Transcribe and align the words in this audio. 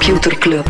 Computer 0.00 0.30
Club. 0.38 0.66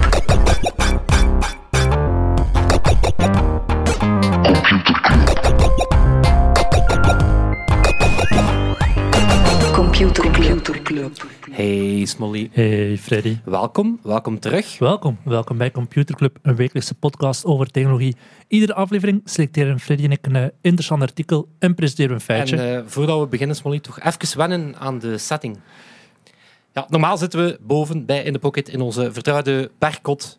Computer 9.72 10.82
Club. 10.82 11.12
Hey 11.50 12.04
Smolly, 12.04 12.50
Hey 12.52 12.96
Freddy. 12.98 13.36
welkom, 13.44 13.98
welkom 14.02 14.38
terug. 14.38 14.78
Welkom. 14.78 15.18
Welkom 15.24 15.58
bij 15.58 15.70
Computer 15.70 16.14
Club, 16.16 16.38
een 16.42 16.56
wekelijkse 16.56 16.94
podcast 16.94 17.44
over 17.44 17.70
technologie. 17.70 18.16
Iedere 18.48 18.74
aflevering 18.74 19.20
selecteren 19.24 19.80
Freddy 19.80 20.04
en 20.04 20.10
ik 20.10 20.26
een 20.26 20.36
eh, 20.36 20.44
interessant 20.60 21.02
artikel 21.02 21.48
en 21.58 21.74
presenteren 21.74 22.16
we 22.16 22.22
een 22.22 22.36
En 22.36 22.46
feitje. 22.46 22.56
eh, 22.76 22.82
voordat 22.86 23.20
we 23.20 23.26
beginnen, 23.26 23.56
Smolly, 23.56 23.78
toch 23.80 24.00
even 24.00 24.38
wennen 24.38 24.74
aan 24.78 24.98
de 24.98 25.18
setting. 25.18 25.58
Ja, 26.72 26.86
normaal 26.88 27.18
zitten 27.18 27.44
we 27.44 27.58
boven 27.60 28.06
bij 28.06 28.22
In 28.22 28.32
The 28.32 28.38
Pocket 28.38 28.68
in 28.68 28.80
onze 28.80 29.12
vertrouwde 29.12 29.70
bergkot. 29.78 30.38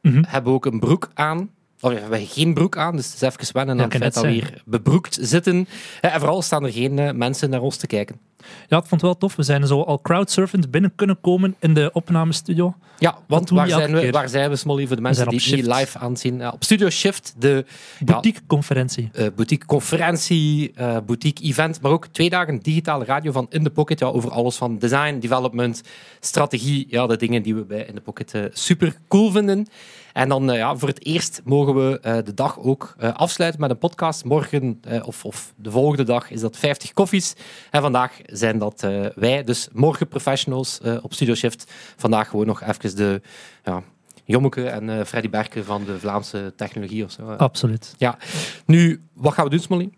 Mhm. 0.00 0.22
Hebben 0.26 0.50
we 0.50 0.56
ook 0.58 0.66
een 0.66 0.80
broek 0.80 1.10
aan. 1.14 1.50
Of 1.80 1.90
ja, 1.90 1.96
we 1.96 2.00
hebben 2.00 2.26
geen 2.26 2.54
broek 2.54 2.76
aan, 2.76 2.96
dus 2.96 3.06
het 3.06 3.14
is 3.14 3.20
even 3.20 3.54
wennen 3.54 3.76
Ja, 3.76 3.82
aan 3.82 3.86
ik 3.86 3.92
het 3.92 4.02
feit 4.02 4.14
dat 4.14 4.24
we 4.24 4.30
hier 4.30 4.62
bebroekt 4.64 5.18
zitten. 5.20 5.68
En 6.00 6.20
vooral 6.20 6.42
staan 6.42 6.64
er 6.64 6.72
geen 6.72 6.98
eh, 6.98 7.12
mensen 7.12 7.50
naar 7.50 7.60
ons 7.60 7.76
te 7.76 7.86
kijken. 7.86 8.20
Ja, 8.68 8.76
ik 8.78 8.84
vond 8.86 8.90
het 8.90 9.00
wel 9.00 9.16
tof. 9.16 9.36
We 9.36 9.42
zijn 9.42 9.66
zo 9.66 9.80
al 9.80 10.00
crowdsurfend 10.00 10.70
binnen 10.70 10.92
kunnen 10.94 11.20
komen 11.20 11.54
in 11.58 11.74
de 11.74 11.90
opnamestudio. 11.92 12.74
Ja, 12.98 13.18
want 13.26 13.50
waar 13.50 13.68
zijn 13.68 13.92
we, 13.92 14.10
waar 14.10 14.28
zijn 14.28 14.50
we, 14.50 14.56
Smolly, 14.56 14.86
voor 14.86 14.96
de 14.96 15.02
mensen 15.02 15.28
die 15.28 15.38
het 15.38 15.50
niet 15.50 15.64
Shift. 15.64 15.78
live 15.78 15.98
aanzien? 15.98 16.38
Ja, 16.38 16.50
op 16.50 16.64
Studio 16.64 16.90
Shift, 16.90 17.34
de 17.38 17.64
Boutique-conferentie. 18.04 19.10
eh, 19.12 19.26
boutique 19.36 19.66
conferentie, 19.66 20.72
eh, 20.74 20.96
boutique 21.06 21.44
event, 21.44 21.80
maar 21.80 21.90
ook 21.90 22.06
twee 22.06 22.30
dagen 22.30 22.58
digitale 22.58 23.04
radio 23.04 23.32
van 23.32 23.46
In 23.50 23.62
The 23.62 23.70
Pocket. 23.70 23.98
Ja, 23.98 24.06
over 24.06 24.30
alles 24.30 24.56
van 24.56 24.78
design, 24.78 25.18
development, 25.18 25.82
strategie. 26.20 26.86
Ja, 26.90 27.06
de 27.06 27.16
dingen 27.16 27.42
die 27.42 27.54
we 27.54 27.64
bij 27.64 27.84
In 27.84 27.94
The 27.94 28.00
Pocket 28.00 28.34
eh, 28.34 28.42
super 28.52 28.96
cool 29.08 29.30
vinden. 29.30 29.66
En 30.12 30.28
dan 30.28 30.44
ja, 30.44 30.76
voor 30.76 30.88
het 30.88 31.04
eerst 31.04 31.40
mogen 31.44 31.74
we 31.74 32.22
de 32.24 32.34
dag 32.34 32.58
ook 32.58 32.94
afsluiten 32.98 33.60
met 33.60 33.70
een 33.70 33.78
podcast. 33.78 34.24
Morgen 34.24 34.80
of, 35.04 35.24
of 35.24 35.52
de 35.56 35.70
volgende 35.70 36.04
dag 36.04 36.30
is 36.30 36.40
dat 36.40 36.56
50 36.56 36.92
koffies. 36.92 37.34
En 37.70 37.80
vandaag 37.82 38.20
zijn 38.32 38.58
dat 38.58 38.82
eh, 38.82 39.06
wij, 39.14 39.44
dus 39.44 39.68
morgen 39.72 40.08
professionals 40.08 40.80
eh, 40.80 40.96
op 41.02 41.12
Studio 41.14 41.34
Shift. 41.34 41.72
Vandaag 41.96 42.28
gewoon 42.28 42.46
nog 42.46 42.62
even 42.62 42.96
de 42.96 43.20
ja, 43.64 43.82
Jommeke 44.24 44.68
en 44.68 44.98
eh, 44.98 45.04
Freddy 45.04 45.30
Berken 45.30 45.64
van 45.64 45.84
de 45.84 45.98
Vlaamse 45.98 46.52
technologie 46.56 47.04
of 47.04 47.10
zo. 47.10 47.22
Absoluut. 47.30 47.94
Ja, 47.98 48.18
nu, 48.66 49.02
wat 49.14 49.32
gaan 49.32 49.44
we 49.44 49.50
doen, 49.50 49.60
Smolly? 49.60 49.90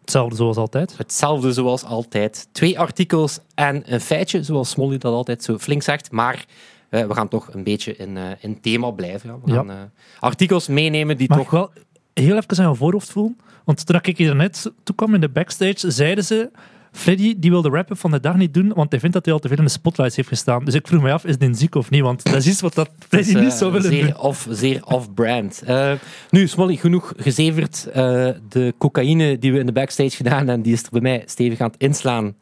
Hetzelfde 0.00 0.36
zoals 0.36 0.56
altijd. 0.56 0.94
Hetzelfde 0.98 1.52
zoals 1.52 1.84
altijd. 1.84 2.48
Twee 2.52 2.78
artikels 2.78 3.38
en 3.54 3.92
een 3.92 4.00
feitje, 4.00 4.42
zoals 4.42 4.70
Smolly 4.70 4.98
dat 4.98 5.12
altijd 5.12 5.42
zo 5.42 5.58
flink 5.58 5.82
zegt. 5.82 6.10
Maar 6.10 6.44
we 6.88 7.14
gaan 7.14 7.28
toch 7.28 7.54
een 7.54 7.64
beetje 7.64 7.96
in, 7.96 8.18
in 8.40 8.60
thema 8.60 8.90
blijven. 8.90 9.28
Ja. 9.30 9.38
We 9.44 9.52
Ja. 9.52 9.56
gaan 9.56 9.92
artikels 10.18 10.68
meenemen 10.68 11.16
die 11.16 11.28
Mag 11.28 11.38
toch... 11.38 11.46
ik 11.46 11.52
wel 11.52 11.70
heel 12.14 12.36
even 12.36 12.64
aan 12.64 12.70
je 12.70 12.76
voorhoofd 12.76 13.10
voelen? 13.10 13.38
Want 13.64 13.86
toen 13.86 14.00
ik 14.02 14.18
hier 14.18 14.36
net 14.36 14.72
toe 14.82 14.94
kwam 14.94 15.14
in 15.14 15.20
de 15.20 15.28
backstage, 15.28 15.90
zeiden 15.90 16.24
ze... 16.24 16.50
Freddy 16.92 17.34
die 17.38 17.50
wil 17.50 17.62
de 17.62 17.70
wrap-up 17.70 17.98
van 17.98 18.10
de 18.10 18.20
dag 18.20 18.36
niet 18.36 18.54
doen, 18.54 18.72
want 18.74 18.90
hij 18.90 19.00
vindt 19.00 19.14
dat 19.14 19.24
hij 19.24 19.34
al 19.34 19.40
te 19.40 19.48
veel 19.48 19.56
in 19.56 19.64
de 19.64 19.70
spotlights 19.70 20.16
heeft 20.16 20.28
gestaan. 20.28 20.64
Dus 20.64 20.74
ik 20.74 20.86
vroeg 20.86 21.02
me 21.02 21.12
af, 21.12 21.24
is 21.24 21.38
dit 21.38 21.58
ziek 21.58 21.74
of 21.74 21.90
niet? 21.90 22.02
Want 22.02 22.24
dat 22.24 22.34
is 22.34 22.46
iets 22.46 22.60
wat 22.60 22.74
dat 22.74 22.90
Freddy 23.08 23.28
is, 23.28 23.34
niet 23.34 23.52
eh, 23.52 23.58
zou 23.58 23.72
willen 23.72 23.90
doen. 23.90 24.00
zeer 24.00 24.18
off, 24.18 24.46
zeer 24.50 24.84
off-brand. 24.84 25.62
Eh, 25.66 25.92
nu, 26.30 26.46
Smolly, 26.46 26.76
genoeg 26.76 27.12
gezeverd. 27.16 27.86
Eh, 27.92 28.28
de 28.48 28.74
cocaïne 28.78 29.38
die 29.38 29.52
we 29.52 29.58
in 29.58 29.66
de 29.66 29.72
backstage 29.72 30.16
gedaan 30.16 30.46
hebben, 30.46 30.62
die 30.62 30.72
is 30.72 30.82
er 30.82 30.88
bij 30.90 31.00
mij 31.00 31.22
stevig 31.26 31.60
aan 31.60 31.70
het 31.70 31.80
inslaan. 31.80 32.34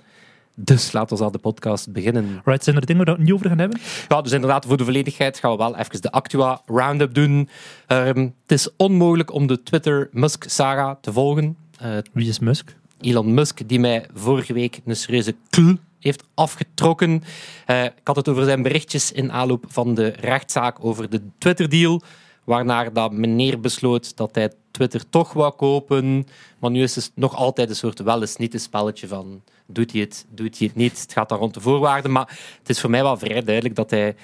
Dus 0.59 0.92
laten 0.92 1.16
we 1.16 1.25
aan 1.25 1.32
de 1.32 1.38
podcast 1.38 1.92
beginnen. 1.92 2.41
Right, 2.44 2.65
zijn 2.65 2.76
er 2.76 2.87
dingen 2.87 3.04
waar 3.04 3.15
we 3.15 3.21
het 3.21 3.28
niet 3.31 3.38
over 3.38 3.48
gaan 3.48 3.59
hebben? 3.59 3.81
Ja, 4.09 4.22
dus 4.22 4.32
inderdaad, 4.32 4.65
voor 4.66 4.76
de 4.76 4.84
volledigheid 4.84 5.38
gaan 5.38 5.50
we 5.50 5.56
wel 5.56 5.76
even 5.76 6.03
de 6.03 6.10
Actua 6.10 6.62
Roundup 6.66 7.15
doen. 7.15 7.48
Ehm, 7.87 8.19
het 8.19 8.53
is 8.53 8.69
onmogelijk 8.76 9.32
om 9.32 9.47
de 9.47 9.62
Twitter-Musk-saga 9.62 10.98
te 11.00 11.12
volgen. 11.12 11.56
Eh, 11.78 11.91
Wie 12.12 12.28
is 12.28 12.38
Musk? 12.38 12.76
Elon 13.01 13.34
Musk, 13.34 13.69
die 13.69 13.81
mij 13.81 14.07
vorige 14.15 14.53
week 14.53 14.81
een 14.84 14.97
serieuze 14.97 15.34
kl 15.51 15.75
heeft 16.01 16.25
afgetrokken. 16.34 17.23
Eh, 17.67 17.84
ik 17.84 18.01
had 18.05 18.17
het 18.17 18.29
over 18.29 18.45
zijn 18.45 18.62
berichtjes 18.62 19.12
in 19.12 19.33
aanloop 19.33 19.65
van 19.69 19.95
de 19.95 20.09
rechtszaak 20.09 20.84
over 20.84 21.11
de 21.11 21.21
Twitter-deal. 21.39 22.03
Waarna 22.45 22.91
dat 22.91 23.12
meneer 23.12 23.61
besloot 23.61 24.17
dat 24.17 24.34
hij 24.34 24.53
Twitter 24.71 25.09
toch 25.09 25.33
wou 25.33 25.53
kopen. 25.53 26.27
Maar 26.59 26.71
nu 26.71 26.83
is 26.83 26.95
het 26.95 27.12
nog 27.15 27.34
altijd 27.34 27.69
een 27.69 27.77
soort 27.77 27.99
wel 28.03 28.21
eens 28.21 28.37
niet 28.37 28.55
een 28.55 28.61
spelletje 28.61 29.09
van 29.09 29.43
doet 29.67 29.93
hij 29.93 30.01
het, 30.01 30.27
doet 30.28 30.59
hij 30.59 30.67
het 30.67 30.77
niet. 30.77 31.01
Het 31.01 31.13
gaat 31.13 31.28
dan 31.28 31.39
rond 31.39 31.55
de 31.55 31.61
voorwaarden. 31.61 32.13
Maar 32.13 32.39
het 32.59 32.69
is 32.69 32.81
voor 32.81 32.91
mij 32.91 33.03
wel 33.03 33.17
vrij 33.17 33.43
duidelijk 33.43 33.75
dat 33.75 33.91
hij 33.91 34.15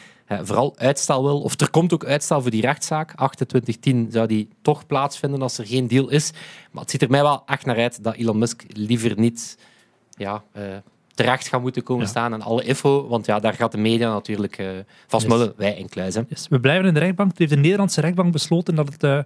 vooral 0.43 0.75
uitstel 0.77 1.23
wil. 1.25 1.41
Of 1.41 1.61
er 1.61 1.71
komt 1.71 1.93
ook 1.95 2.05
uitstel 2.05 2.43
voor 2.43 2.51
die 2.51 2.61
rechtszaak. 2.61 3.07
2810 3.15 4.09
zou 4.11 4.27
die 4.27 4.49
toch 4.63 4.87
plaatsvinden 4.87 5.43
als 5.43 5.59
er 5.59 5.67
geen 5.67 5.87
deal 5.87 6.09
is. 6.11 6.31
Maar 6.71 6.83
het 6.83 6.91
ziet 6.91 7.03
er 7.03 7.11
mij 7.11 7.23
wel 7.23 7.43
echt 7.47 7.67
naar 7.67 7.77
uit 7.77 8.05
dat 8.05 8.15
Elon 8.15 8.39
Musk 8.39 8.65
liever 8.69 9.19
niet 9.19 9.59
ja, 10.11 10.43
eh, 10.53 10.63
terecht 11.15 11.49
gaat 11.49 11.61
moeten 11.61 11.83
komen 11.83 12.05
Ja. 12.05 12.09
staan 12.11 12.33
en 12.33 12.43
alle 12.43 12.63
info. 12.65 13.09
Want 13.09 13.27
ja, 13.27 13.39
daar 13.39 13.55
gaat 13.55 13.73
de 13.73 13.79
media 13.79 14.13
natuurlijk 14.13 14.59
eh 14.59 14.67
van 15.07 15.21
smullen. 15.21 15.53
Wij 15.57 15.75
in 15.77 15.89
kluis. 15.89 16.15
Hè. 16.15 16.23
Yes. 16.29 16.47
We 16.49 16.61
blijven 16.61 16.87
in 16.87 16.95
de 16.95 17.01
rechtbank. 17.01 17.31
Het 17.31 17.39
heeft 17.39 17.51
de 17.51 17.57
Nederlandse 17.57 18.01
rechtbank 18.01 18.33
besloten 18.33 18.75
dat 18.75 18.89
het, 18.93 19.03
eh 19.03 19.19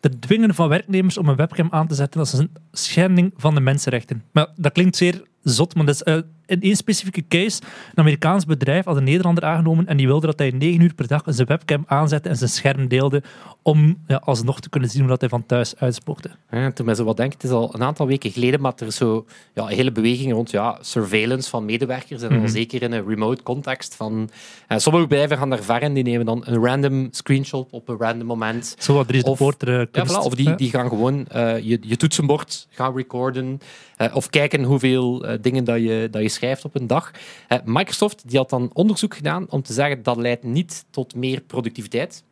het 0.00 0.22
dwingen 0.22 0.54
van 0.54 0.68
werknemers 0.68 1.18
om 1.18 1.28
een 1.28 1.36
webcam 1.36 1.68
aan 1.70 1.86
te 1.86 1.94
zetten, 1.94 2.18
dat 2.20 2.32
is 2.32 2.38
een 2.38 2.50
schending 2.72 3.32
van 3.36 3.54
de 3.54 3.60
mensenrechten. 3.60 4.24
Maar 4.32 4.46
dat 4.56 4.72
klinkt 4.72 4.96
zeer 4.96 5.22
zot, 5.50 5.74
maar 5.74 5.86
dat 5.86 5.94
is, 5.94 6.02
eh, 6.02 6.16
in 6.46 6.60
één 6.60 6.76
specifieke 6.76 7.24
case, 7.28 7.60
een 7.62 7.98
Amerikaans 7.98 8.44
bedrijf 8.44 8.84
had 8.84 8.96
een 8.96 9.04
Nederlander 9.04 9.44
aangenomen 9.44 9.86
en 9.86 9.96
die 9.96 10.06
wilde 10.06 10.26
dat 10.26 10.38
hij 10.38 10.50
negen 10.50 10.80
uur 10.80 10.94
per 10.94 11.06
dag 11.06 11.22
zijn 11.26 11.46
webcam 11.46 11.84
aanzette 11.86 12.28
en 12.28 12.36
zijn 12.36 12.50
scherm 12.50 12.88
deelde 12.88 13.22
om 13.62 13.98
ja, 14.06 14.16
alsnog 14.24 14.60
te 14.60 14.68
kunnen 14.68 14.90
zien 14.90 15.00
hoe 15.00 15.10
dat 15.10 15.20
hij 15.20 15.28
van 15.28 15.46
thuis 15.46 15.76
uitspookte. 15.76 16.30
Ja, 16.50 16.72
toen 16.72 16.94
zo 16.94 17.04
wat 17.04 17.16
denk, 17.16 17.32
het 17.32 17.44
is 17.44 17.50
al 17.50 17.74
een 17.74 17.82
aantal 17.82 18.06
weken 18.06 18.30
geleden, 18.30 18.60
maar 18.60 18.72
er 18.76 18.86
is 18.86 18.96
zo 18.96 19.26
ja, 19.54 19.62
een 19.62 19.68
hele 19.76 19.92
beweging 19.92 20.32
rond 20.32 20.50
ja, 20.50 20.78
surveillance 20.80 21.50
van 21.50 21.64
medewerkers. 21.64 22.22
En 22.22 22.32
Mhm. 22.38 22.48
zeker 22.48 22.82
in 22.82 22.92
een 22.92 23.06
remote 23.08 23.42
context. 23.42 23.94
Van, 23.94 24.30
sommige 24.76 25.06
bedrijven 25.06 25.36
gaan 25.38 25.50
daar 25.50 25.62
ver 25.62 25.94
die 25.94 26.02
nemen 26.04 26.26
dan 26.26 26.42
een 26.46 26.64
random 26.64 27.08
screenshot 27.10 27.68
op 27.70 27.88
een 27.88 27.96
random 27.98 28.26
moment. 28.26 28.74
Zo 28.78 28.94
wat 28.94 29.08
de 29.08 29.22
Of- 29.22 29.52
eh, 29.68 29.74
Ja, 29.92 30.06
voilà, 30.06 30.24
of 30.24 30.34
die, 30.34 30.54
die 30.54 30.70
gaan 30.70 30.88
gewoon 30.88 31.26
eh, 31.26 31.58
je, 31.58 31.78
je 31.80 31.96
toetsenbord 31.96 32.66
gaan 32.70 32.96
recorden. 32.96 33.58
eh, 33.96 34.14
of 34.16 34.30
kijken 34.30 34.62
hoeveel 34.62 35.24
dingen 35.40 35.64
dat 35.64 35.78
je, 35.78 36.08
dat 36.10 36.22
je 36.22 36.28
schrijft 36.28 36.64
op 36.64 36.74
een 36.74 36.86
dag. 36.86 37.10
Eh, 37.48 37.58
Microsoft 37.64 38.28
die 38.28 38.38
had 38.38 38.50
dan 38.50 38.70
onderzoek 38.72 39.14
gedaan 39.14 39.50
om 39.50 39.62
te 39.62 39.72
zeggen 39.72 40.02
dat 40.02 40.16
leidt 40.16 40.44
niet 40.44 40.84
tot 40.90 41.14
meer 41.14 41.40
productiviteit. 41.40 42.24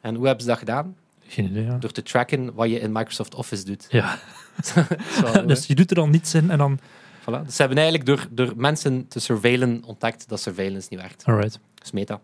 En 0.00 0.14
hoe 0.14 0.26
hebben 0.26 0.42
ze 0.42 0.48
dat 0.50 0.58
gedaan? 0.58 0.96
Geen 1.26 1.44
idee, 1.44 1.64
ja. 1.64 1.76
Door 1.78 1.92
te 1.92 2.02
tracken 2.02 2.54
wat 2.54 2.70
je 2.70 2.80
in 2.80 2.92
Microsoft 2.92 3.34
Office 3.34 3.64
doet. 3.64 3.86
Ja, 3.88 4.18
Zo, 4.62 5.46
dus 5.46 5.66
je 5.66 5.74
doet 5.74 5.90
er 5.90 5.96
dan 5.96 6.10
niets 6.10 6.34
in 6.34 6.50
en 6.50 6.58
dan... 6.58 6.78
voilà. 7.20 7.44
Dus 7.44 7.56
ze 7.56 7.62
hebben 7.62 7.78
eigenlijk 7.78 8.06
door, 8.06 8.26
door 8.30 8.52
mensen 8.56 9.08
te 9.08 9.20
surveillen 9.20 9.82
ontdekt 9.86 10.28
dat 10.28 10.40
surveillance 10.40 10.86
niet 10.90 11.00
werkt. 11.00 11.24
Alright. 11.24 11.60
Is 11.82 11.90
meta. 11.90 12.20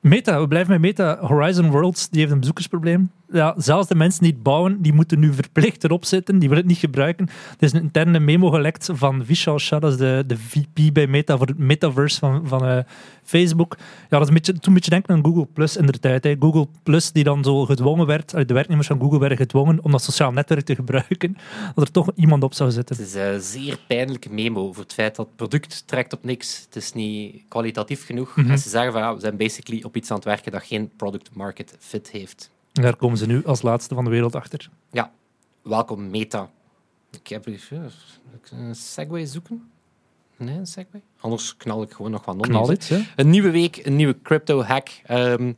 Meta, 0.00 0.40
we 0.40 0.48
blijven 0.48 0.70
met 0.70 0.80
Meta. 0.80 1.18
Horizon 1.20 1.70
Worlds 1.70 2.08
die 2.08 2.20
heeft 2.20 2.32
een 2.32 2.40
bezoekersprobleem. 2.40 3.10
Ja, 3.32 3.54
zelfs 3.56 3.88
de 3.88 3.94
mensen 3.94 4.22
die 4.22 4.32
het 4.32 4.42
bouwen, 4.42 4.82
die 4.82 4.92
moeten 4.92 5.18
nu 5.18 5.32
verplicht 5.32 5.84
erop 5.84 6.04
zitten. 6.04 6.38
Die 6.38 6.48
willen 6.48 6.62
het 6.62 6.72
niet 6.72 6.80
gebruiken. 6.80 7.26
Er 7.28 7.56
is 7.58 7.72
een 7.72 7.82
interne 7.82 8.18
memo 8.18 8.50
gelekt 8.50 8.88
van 8.92 9.24
Vishal 9.24 9.58
Shah, 9.58 9.80
dat 9.80 9.92
is 9.92 9.98
de, 9.98 10.24
de 10.26 10.36
VP 10.38 10.92
bij 10.92 11.06
Meta 11.06 11.36
voor 11.36 11.46
het 11.46 11.58
metaverse 11.58 12.18
van, 12.18 12.48
van 12.48 12.66
eh, 12.66 12.78
Facebook. 13.22 13.76
Ja, 13.78 13.84
dat 14.08 14.20
is 14.20 14.28
een 14.28 14.34
beetje, 14.34 14.52
toen 14.52 14.62
een 14.64 14.74
beetje 14.74 14.90
denken 14.90 15.14
aan 15.14 15.24
Google 15.24 15.46
Plus 15.46 15.76
in 15.76 15.86
de 15.86 15.98
tijd. 15.98 16.24
Hè. 16.24 16.36
Google 16.38 16.66
Plus 16.82 17.12
die 17.12 17.24
dan 17.24 17.44
zo 17.44 17.64
gedwongen 17.64 18.06
werd, 18.06 18.34
eh, 18.34 18.46
de 18.46 18.54
werknemers 18.54 18.86
van 18.86 19.00
Google 19.00 19.18
werden 19.18 19.38
gedwongen 19.38 19.84
om 19.84 19.90
dat 19.90 20.02
sociaal 20.02 20.32
netwerk 20.32 20.64
te 20.64 20.74
gebruiken, 20.74 21.36
dat 21.74 21.84
er 21.84 21.90
toch 21.90 22.10
iemand 22.14 22.42
op 22.42 22.54
zou 22.54 22.70
zitten. 22.70 22.96
Het 22.96 23.06
is 23.06 23.14
een 23.14 23.40
zeer 23.40 23.78
pijnlijke 23.88 24.32
memo 24.32 24.72
voor 24.72 24.82
het 24.82 24.92
feit 24.92 25.16
dat 25.16 25.26
het 25.26 25.36
product 25.36 25.82
trekt 25.86 26.12
op 26.12 26.24
niks. 26.24 26.62
Het 26.64 26.76
is 26.76 26.92
niet 26.92 27.44
kwalitatief 27.48 28.06
genoeg. 28.06 28.36
Mhm. 28.36 28.50
En 28.50 28.58
ze 28.58 28.68
zeggen 28.68 28.92
van 28.92 29.00
ja, 29.00 29.14
we 29.14 29.20
zijn 29.20 29.36
basically 29.36 29.82
op 29.82 29.96
iets 29.96 30.10
aan 30.10 30.16
het 30.16 30.24
werken 30.24 30.52
dat 30.52 30.62
geen 30.62 30.90
product 30.96 31.34
market 31.34 31.76
fit 31.78 32.10
heeft. 32.10 32.50
En 32.78 32.84
daar 32.84 32.96
komen 32.96 33.18
ze 33.18 33.26
nu 33.26 33.44
als 33.44 33.62
laatste 33.62 33.94
van 33.94 34.04
de 34.04 34.10
wereld 34.10 34.34
achter. 34.34 34.70
Ja, 34.90 35.12
welkom 35.62 36.10
Meta. 36.10 36.50
Ik 37.10 37.26
heb 37.26 37.44
ja, 37.46 37.86
een 38.50 38.74
segway 38.74 39.26
zoeken. 39.26 39.70
Nee, 40.36 40.56
een 40.56 40.66
segway? 40.66 41.02
Anders 41.20 41.56
knal 41.56 41.82
ik 41.82 41.92
gewoon 41.92 42.10
nog 42.10 42.24
wat 42.24 42.40
Knal 42.40 42.72
iets, 42.72 42.88
hè? 42.88 43.00
Een 43.16 43.30
nieuwe 43.30 43.50
week, 43.50 43.86
een 43.86 43.96
nieuwe 43.96 44.16
crypto-hack. 44.22 44.88
Ehm, 45.04 45.52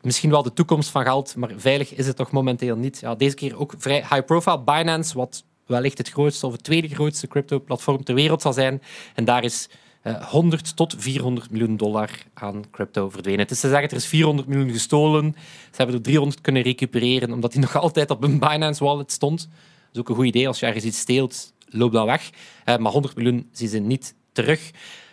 misschien 0.00 0.30
wel 0.30 0.42
de 0.42 0.52
toekomst 0.52 0.90
van 0.90 1.02
geld, 1.02 1.36
maar 1.36 1.52
veilig 1.56 1.94
is 1.94 2.06
het 2.06 2.16
toch 2.16 2.30
momenteel 2.30 2.76
niet. 2.76 3.00
Ja, 3.00 3.14
deze 3.14 3.34
keer 3.34 3.58
ook 3.58 3.74
vrij 3.78 4.00
high-profile. 4.00 4.60
Binance, 4.60 5.16
wat 5.16 5.44
wellicht 5.66 5.98
het 5.98 6.08
grootste 6.08 6.46
of 6.46 6.52
het 6.52 6.64
tweede 6.64 6.88
grootste 6.88 7.26
crypto-platform 7.26 8.04
ter 8.04 8.14
wereld 8.14 8.42
zal 8.42 8.52
zijn. 8.52 8.82
En 9.14 9.24
daar 9.24 9.44
is 9.44 9.68
eh, 10.04 10.24
100 10.24 10.76
tot 10.76 10.94
400 10.98 11.50
miljoen 11.50 11.76
dollar 11.76 12.10
aan 12.34 12.64
crypto 12.70 13.10
verdwenen. 13.10 13.46
Is 13.46 13.60
te 13.60 13.68
zeggen, 13.68 13.88
er 13.88 13.96
is 13.96 14.06
400 14.06 14.48
miljoen 14.48 14.70
gestolen. 14.70 15.34
Ze 15.70 15.76
hebben 15.76 15.96
er 15.96 16.02
300 16.02 16.40
kunnen 16.40 16.62
recupereren, 16.62 17.32
omdat 17.32 17.52
die 17.52 17.60
nog 17.66 17.76
altijd 17.76 18.10
op 18.10 18.22
een 18.22 18.38
Binance-wallet 18.38 19.12
stond. 19.12 19.40
Dat 19.40 19.48
is 19.92 20.00
ook 20.00 20.08
een 20.08 20.14
goed 20.14 20.24
idee. 20.24 20.46
Als 20.46 20.60
je 20.60 20.66
ergens 20.66 20.84
iets 20.84 20.98
steelt, 20.98 21.52
loop 21.68 21.92
dan 21.92 22.06
weg. 22.06 22.30
Eh, 22.64 22.76
maar 22.76 22.92
100 22.92 23.16
miljoen 23.16 23.48
zien 23.52 23.68
ze 23.68 23.78
niet 23.78 24.14
terug. 24.32 24.70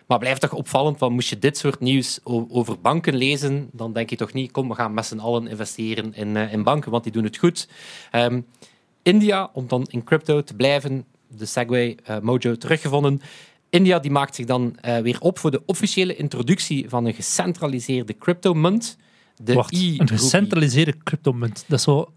Maar 0.08 0.20
blijft 0.20 0.42
toch 0.42 0.54
opvallend, 0.54 1.00
want 1.00 1.14
moest 1.14 1.30
je 1.30 1.40
dit 1.40 1.58
soort 1.58 1.80
nieuws 1.80 2.20
over 2.24 2.82
banken 2.82 3.16
lezen, 3.16 3.70
dan 3.72 3.94
denk 3.94 4.10
je 4.10 4.16
toch 4.16 4.34
niet, 4.34 4.52
kom, 4.52 4.68
we 4.68 4.76
gaan 4.76 4.94
met 4.94 5.06
z'n 5.06 5.20
allen 5.20 5.48
investeren 5.48 6.14
in, 6.14 6.38
eh, 6.38 6.54
in 6.54 6.64
banken, 6.64 6.92
want 6.92 7.04
die 7.04 7.12
doen 7.12 7.24
het 7.24 7.38
goed. 7.38 7.68
Ehm, 8.12 8.42
India, 9.02 9.50
om 9.54 9.68
dan 9.68 9.86
in 9.90 10.04
crypto 10.04 10.44
te 10.44 10.54
blijven, 10.54 11.06
de 11.28 11.46
Segway 11.46 11.98
eh, 12.04 12.20
Mojo 12.20 12.56
teruggevonden. 12.56 13.22
India 13.72 14.00
die 14.00 14.12
maakt 14.12 14.36
zich 14.36 14.46
dan 14.46 14.76
eh, 14.82 14.98
weer 14.98 15.20
op 15.20 15.40
voor 15.40 15.52
de 15.52 15.62
officiële 15.66 16.16
introductie 16.16 16.90
van 16.90 17.06
een 17.06 17.14
gecentraliseerde 17.14 18.18
cryptomunt. 18.18 18.98
De 19.44 19.54
Wacht, 19.54 19.74
een 19.74 19.80
e-rupee. 19.80 20.08
gecentraliseerde 20.18 20.98
cryptomunt. 21.04 21.64
Dat 21.68 21.78
is 21.78 21.84
zo 21.84 22.12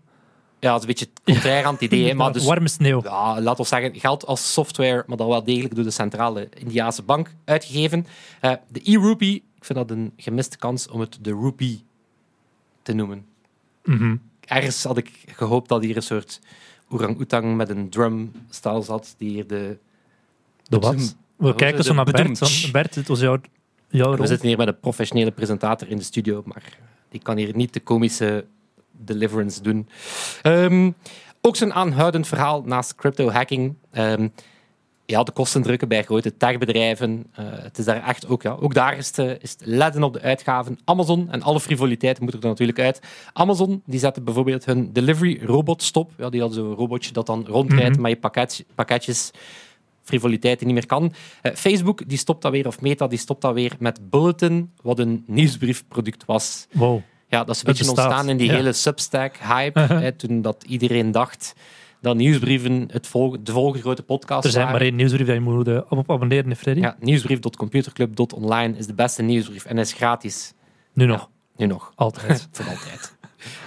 Ja, 0.61 0.71
dat 0.73 0.77
is 0.77 0.81
een 0.81 0.87
beetje 0.87 1.09
contrair 1.25 1.65
aan 1.65 1.73
het 1.73 1.83
idee, 1.83 2.15
maar 2.15 2.33
dus 2.33 2.45
warme 2.45 2.69
sneeuw. 2.69 3.03
ja, 3.03 3.41
laten 3.41 3.63
we 3.63 3.69
zeggen, 3.69 4.01
geld 4.01 4.27
als 4.27 4.53
software, 4.53 5.05
maar 5.07 5.17
dan 5.17 5.29
wel 5.29 5.45
degelijk 5.45 5.75
door 5.75 5.85
de 5.85 5.91
centrale 5.91 6.49
Indiase 6.59 7.03
bank 7.03 7.35
uitgegeven. 7.45 8.07
Eh, 8.41 8.53
de 8.69 8.81
e-rupee, 8.91 9.35
ik 9.35 9.65
vind 9.65 9.79
dat 9.79 9.91
een 9.91 10.13
gemiste 10.17 10.57
kans 10.57 10.89
om 10.89 11.01
het 11.01 11.19
de 11.21 11.31
rupee 11.31 11.85
te 12.83 12.93
noemen. 12.93 13.27
Mhm. 13.85 14.17
Ergens 14.41 14.85
had 14.85 14.97
ik 14.97 15.11
gehoopt 15.27 15.69
dat 15.69 15.83
hier 15.83 15.97
een 15.97 16.03
soort 16.03 16.41
orang-oetang 16.89 17.57
met 17.57 17.69
een 17.69 17.89
drumstel 17.91 18.83
zat, 18.83 19.15
die 19.19 19.31
hier 19.31 19.47
de... 19.47 19.79
De 20.69 20.79
wat? 20.79 21.17
We 21.37 21.55
kijken 21.55 21.85
zo 21.85 21.95
naar 21.95 22.05
Bert. 22.05 22.69
Bert, 22.73 22.95
het 22.95 23.09
was 23.09 23.21
jouw, 23.21 23.39
jouw 23.89 24.17
We 24.17 24.27
zitten 24.27 24.49
hier 24.49 24.57
met 24.57 24.67
een 24.67 24.81
professionele 24.81 25.31
presentator 25.31 25.89
in 25.89 25.97
de 25.97 26.03
studio, 26.03 26.43
maar 26.45 26.79
die 27.09 27.21
kan 27.23 27.37
hier 27.37 27.57
niet 27.57 27.73
de 27.73 27.81
komische 27.81 28.45
deliverance 28.91 29.63
doen. 29.63 29.89
Ehm, 30.43 30.91
ook 31.41 31.57
zo'n 31.57 31.73
aanhoudend 31.73 32.27
verhaal 32.29 32.63
naast 32.63 32.95
crypto-hacking. 32.95 33.75
Ehm, 33.91 34.29
ja, 35.07 35.23
de 35.23 35.33
kosten 35.33 35.63
drukken 35.63 35.89
bij 35.89 36.03
grote 36.03 36.37
techbedrijven. 36.37 37.27
Eh, 37.33 37.45
het 37.49 37.79
is 37.79 37.85
daar 37.85 38.03
echt 38.07 38.29
ook, 38.29 38.43
ja, 38.43 38.51
ook 38.61 38.75
daar 38.75 38.97
is 38.97 39.07
het, 39.07 39.19
eh, 39.19 39.31
is 39.41 39.51
het 39.51 39.61
letten 39.65 40.03
op 40.03 40.13
de 40.13 40.21
uitgaven. 40.21 40.79
Amazon 40.85 41.29
en 41.31 41.43
alle 41.43 41.61
frivoliteit 41.61 42.21
moet 42.21 42.33
er 42.35 42.41
dan 42.41 42.51
natuurlijk 42.51 42.79
uit. 42.79 43.01
Amazon 43.33 43.83
die 43.87 43.99
zette 43.99 44.21
bijvoorbeeld 44.21 44.65
hun 44.65 44.93
delivery 44.93 45.41
robot 45.45 45.83
stop. 45.83 46.11
Ja, 46.19 46.31
die 46.31 46.41
hadden 46.41 46.59
zo'n 46.65 46.75
robotje 46.75 47.13
dat 47.13 47.27
dan 47.27 47.47
rondrijdt 47.47 47.93
Mhm. 47.93 48.01
met 48.01 48.11
je 48.11 48.17
pakket, 48.17 48.65
pakketjes. 48.75 49.31
Frivoliteit 50.05 50.59
die 50.59 50.67
niet 50.67 50.77
meer 50.77 50.87
kan. 50.87 51.13
Eh, 51.43 51.55
Facebook 51.55 52.09
die 52.09 52.19
stopt 52.19 52.43
dat 52.43 52.53
weer, 52.53 52.67
of 52.67 52.81
Meta 52.81 53.07
die 53.07 53.19
stopt 53.19 53.41
dat 53.41 53.55
weer 53.55 53.73
met 53.79 54.11
Bulletin, 54.11 54.73
wat 54.83 54.99
een 54.99 55.25
nieuwsbriefproduct 55.27 56.25
was. 56.25 56.67
Wow. 56.73 57.01
Ja, 57.29 57.45
dat 57.45 57.55
is 57.55 57.61
een 57.61 57.67
beetje 57.67 57.89
ontstaan 57.89 58.29
in 58.29 58.37
die 58.37 58.47
ja. 58.47 58.55
hele 58.55 58.73
Substack-hype. 58.73 59.81
hè, 59.81 60.13
toen 60.13 60.43
dat 60.43 60.65
iedereen 60.69 61.13
dacht 61.13 61.55
dat 62.05 62.17
nieuwsbrieven 62.17 62.89
het 62.93 63.07
vol 63.07 63.37
de 63.43 63.53
volgende 63.53 63.81
grote 63.81 64.03
podcast 64.03 64.45
Er 64.45 64.51
zijn 64.51 64.65
waren. 64.65 64.79
maar 64.79 64.89
één 64.89 64.97
nieuwsbrief 64.97 65.27
dat 65.27 65.35
je 65.35 65.41
moet 65.41 65.89
op 65.89 66.11
abonneren, 66.11 66.57
Freddy. 66.57 66.81
Ja, 66.81 66.97
nieuwsbrief.computerclub.online 67.01 68.77
is 68.77 68.87
de 68.87 68.95
beste 68.95 69.23
nieuwsbrief 69.23 69.65
en 69.65 69.75
hij 69.75 69.85
is 69.85 69.93
gratis. 69.93 70.53
Nu 70.93 71.07
nog. 71.07 71.31
Nu 71.57 71.67
nog. 71.67 71.93
Altijd. 71.95 72.49
Voor 72.53 72.67
altijd. 72.67 73.14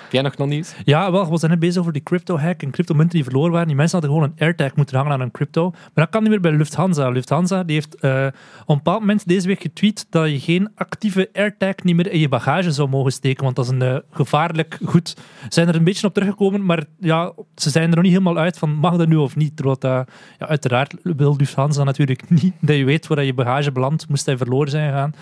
Heb 0.07 0.11
jij 0.11 0.21
nog 0.21 0.37
nog? 0.37 0.75
Ja, 0.83 1.11
wel, 1.11 1.31
we 1.31 1.37
zijn 1.37 1.51
net 1.51 1.59
bezig 1.59 1.79
over 1.79 1.93
die 1.93 2.03
crypto-hack 2.03 2.61
en 2.61 2.71
cryptomunten 2.71 3.15
die 3.15 3.23
verloren 3.23 3.51
waren. 3.51 3.67
Die 3.67 3.75
mensen 3.75 3.99
hadden 3.99 4.17
gewoon 4.17 4.31
een 4.33 4.45
AirTag 4.45 4.75
moeten 4.75 4.95
hangen 4.97 5.11
aan 5.11 5.21
een 5.21 5.31
crypto. 5.31 5.69
Maar 5.69 5.89
dat 5.93 6.09
kan 6.09 6.21
niet 6.21 6.31
meer 6.31 6.39
bij 6.39 6.51
Lufthansa. 6.51 7.09
Lufthansa 7.09 7.63
die 7.63 7.75
heeft 7.75 7.95
eh, 7.95 8.25
op 8.61 8.69
een 8.69 8.75
bepaald 8.75 8.99
moment 8.99 9.27
deze 9.27 9.47
week 9.47 9.61
getweet 9.61 10.05
dat 10.09 10.29
je 10.29 10.39
geen 10.39 10.69
actieve 10.75 11.29
AirTag 11.33 11.75
niet 11.83 11.95
meer 11.95 12.11
in 12.11 12.19
je 12.19 12.29
bagage 12.29 12.71
zou 12.71 12.89
mogen 12.89 13.11
steken, 13.11 13.43
want 13.43 13.55
dat 13.55 13.65
is 13.65 13.71
een 13.71 13.81
eh, 13.81 13.97
gevaarlijk 14.11 14.79
goed. 14.85 15.07
Ze 15.41 15.47
zijn 15.49 15.67
er 15.67 15.75
een 15.75 15.83
beetje 15.83 16.07
op 16.07 16.13
teruggekomen, 16.13 16.65
maar 16.65 16.83
ja, 16.99 17.33
ze 17.55 17.69
zijn 17.69 17.89
er 17.89 17.95
nog 17.95 18.03
niet 18.03 18.13
helemaal 18.13 18.37
uit 18.37 18.57
van 18.57 18.75
mag 18.75 18.97
dat 18.97 19.07
nu 19.07 19.15
of 19.15 19.35
niet. 19.35 19.55
Terwijl 19.55 19.77
dat, 19.79 20.09
uiteraard 20.37 20.95
wil 21.03 21.35
Lufthansa 21.37 21.83
natuurlijk 21.83 22.29
niet 22.29 22.53
dat 22.59 22.75
je 22.75 22.85
weet 22.85 23.07
waar 23.07 23.23
je 23.23 23.33
bagage 23.33 23.71
belandt, 23.71 24.09
moest 24.09 24.25
hij 24.25 24.37
verloren 24.37 24.69
zijn 24.69 24.89
gegaan. 24.89 25.13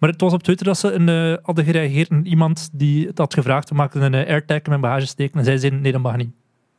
Maar 0.00 0.10
het 0.10 0.20
was 0.20 0.32
op 0.32 0.42
Twitter 0.42 0.66
dat 0.66 0.78
ze 0.78 0.92
een, 0.92 1.08
eh, 1.08 1.44
hadden 1.44 1.64
gereageerd 1.64 2.10
op 2.10 2.24
iemand 2.24 2.68
die 2.72 3.06
het 3.06 3.18
had 3.18 3.34
gevraagd. 3.34 3.68
We 3.68 3.74
maakten 3.74 4.02
een 4.02 4.14
eh, 4.14 4.28
AirTag 4.28 4.56
in 4.56 4.68
mijn 4.68 4.80
bagage 4.80 5.06
steken. 5.06 5.38
En 5.38 5.44
zij 5.44 5.58
zeiden, 5.58 5.80
nee, 5.80 5.92
dat 5.92 6.00
mag 6.00 6.16
niet. 6.16 6.30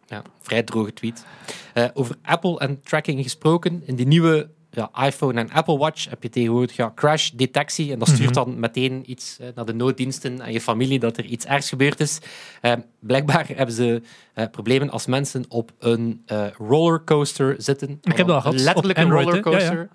Ja, 0.05 0.21
vrij 0.39 0.63
droge 0.63 0.93
tweet. 0.93 1.25
Eh, 1.73 1.85
over 1.93 2.15
Apple 2.21 2.59
en 2.59 2.81
tracking 2.81 3.23
gesproken. 3.23 3.81
In 3.85 3.95
die 3.95 4.07
nieuwe 4.07 4.49
ja, 4.71 5.05
iPhone 5.05 5.39
en 5.39 5.51
Apple 5.51 5.77
Watch 5.77 6.09
heb 6.09 6.23
je 6.23 6.29
tegenwoordig 6.29 6.75
ja, 6.75 6.91
crash 6.95 7.29
detectie. 7.29 7.91
En 7.91 7.99
dat 7.99 8.07
stuurt 8.07 8.33
dan 8.33 8.59
meteen 8.59 9.03
iets 9.05 9.37
eh, 9.39 9.47
naar 9.55 9.65
de 9.65 9.73
nooddiensten 9.73 10.41
en 10.41 10.53
je 10.53 10.61
familie 10.61 10.99
dat 10.99 11.17
er 11.17 11.25
iets 11.25 11.45
ergs 11.45 11.69
gebeurd 11.69 11.99
is. 11.99 12.19
Eh, 12.61 12.73
blijkbaar 12.99 13.47
hebben 13.55 13.75
ze 13.75 14.01
eh, 14.33 14.45
problemen 14.51 14.89
als 14.89 15.05
mensen 15.05 15.45
op 15.47 15.71
een 15.79 16.25
rollercoaster 16.57 17.55
zitten. 17.57 17.99
Ik 18.01 18.17
heb 18.17 18.27
dat 18.27 18.41
gehad, 18.41 18.59
op 18.59 18.65
Letterlijk 18.65 18.99
een 18.99 19.11
rollercoaster. 19.11 19.89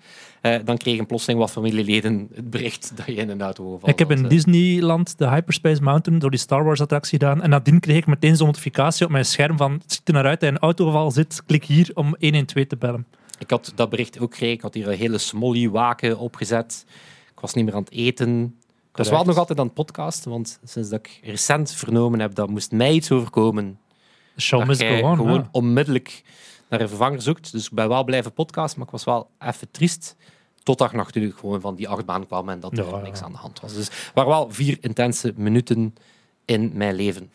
Dan 0.65 0.77
kregen 0.77 1.05
plotseling 1.05 1.39
wat 1.39 1.51
familieleden 1.51 2.27
het 2.33 2.49
bericht 2.49 2.91
dat 2.97 3.05
je 3.05 3.13
in 3.13 3.29
een 3.29 3.41
auto 3.41 3.79
Ik 3.83 3.99
heb 3.99 4.11
in 4.11 4.23
eh. 4.23 4.29
Disneyland 4.29 5.17
de 5.17 5.29
Hyperspace 5.29 5.83
Mountain 5.83 6.19
door 6.19 6.31
die 6.31 6.39
Star 6.39 6.63
Wars 6.63 6.81
attractie 6.81 7.19
gedaan. 7.19 7.41
En 7.41 7.49
nadien 7.49 7.79
kreeg 7.79 7.97
ik 7.97 8.05
meteen 8.05 8.35
zo'n 8.35 8.47
notificatie 8.47 9.05
op 9.05 9.11
mijn 9.11 9.25
scherm 9.25 9.57
van 9.57 9.71
het 9.71 9.93
ziet 9.93 10.07
er 10.07 10.13
naar 10.13 10.25
uit 10.25 10.39
dat 10.39 10.49
je 10.49 10.55
in 10.55 10.55
een 10.55 10.61
autogeval 10.61 11.11
zit. 11.11 11.41
Klik 11.45 11.65
hier 11.65 11.91
om 11.93 12.15
112 12.19 12.65
te 12.65 12.77
bellen. 12.77 13.05
Ik 13.39 13.49
had 13.49 13.71
dat 13.75 13.89
bericht 13.89 14.19
ook 14.19 14.31
gekregen. 14.31 14.55
Ik 14.55 14.61
had 14.61 14.73
hier 14.73 14.87
een 14.87 14.97
hele 14.97 15.17
smolly-waken 15.17 16.17
opgezet. 16.17 16.85
Ik 17.31 17.39
was 17.39 17.53
niet 17.53 17.65
meer 17.65 17.73
aan 17.73 17.83
het 17.83 17.91
eten. 17.91 18.55
Ik 18.91 18.97
was 18.97 19.09
wel 19.09 19.23
nog 19.23 19.37
altijd 19.37 19.59
aan 19.59 19.65
het 19.65 19.73
podcasten, 19.73 20.31
want 20.31 20.59
sinds 20.63 20.89
dat 20.89 20.99
ik 20.99 21.19
recent 21.23 21.71
vernomen 21.71 22.19
heb 22.19 22.35
dat 22.35 22.49
moest 22.49 22.71
mij 22.71 22.93
iets 22.93 23.11
overkomen, 23.11 23.79
show 24.37 24.67
dat 24.67 24.77
gewoon 24.83 25.33
ja. 25.33 25.47
onmiddellijk 25.51 26.23
naar 26.69 26.81
een 26.81 26.87
vervanger 26.87 27.21
zoekt. 27.21 27.51
Dus 27.51 27.65
ik 27.65 27.71
ben 27.71 27.89
wel 27.89 28.03
blijven 28.03 28.33
podcasten, 28.33 28.77
maar 28.77 28.87
ik 28.87 28.93
was 28.93 29.03
wel 29.03 29.29
even 29.39 29.71
triest. 29.71 30.15
Totdat 30.67 30.89
ik 30.89 30.95
natuurlijk 30.95 31.37
gewoon 31.37 31.61
van 31.61 31.75
die 31.75 31.87
achtbaan 31.87 32.25
kwam 32.25 32.49
en 32.49 32.59
dat 32.59 32.77
er 32.77 32.85
Ja, 32.85 32.97
niks 32.97 33.19
ja. 33.19 33.25
aan 33.25 33.31
de 33.31 33.37
hand 33.37 33.59
was. 33.59 33.73
Dus 33.73 33.89
waren 34.13 34.31
wel 34.31 34.49
vier 34.51 34.77
intense 34.81 35.33
minuten 35.35 35.95
in 36.45 36.71
mijn 36.73 36.95
leven. 36.95 37.31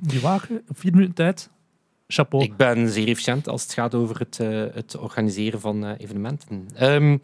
Die 0.00 0.20
wagen, 0.20 0.62
vier 0.72 0.92
minuten 0.92 1.14
tijd. 1.14 1.50
Chapeau. 2.08 2.44
Ik 2.44 2.56
ben 2.56 2.88
zeer 2.88 3.08
efficiënt 3.08 3.48
als 3.48 3.62
het 3.62 3.72
gaat 3.72 3.94
over 3.94 4.18
het, 4.18 4.40
eh, 4.40 4.64
het 4.72 4.98
organiseren 4.98 5.60
van 5.60 5.84
eh, 5.84 5.92
evenementen. 5.98 6.68
Ehm, 6.74 7.18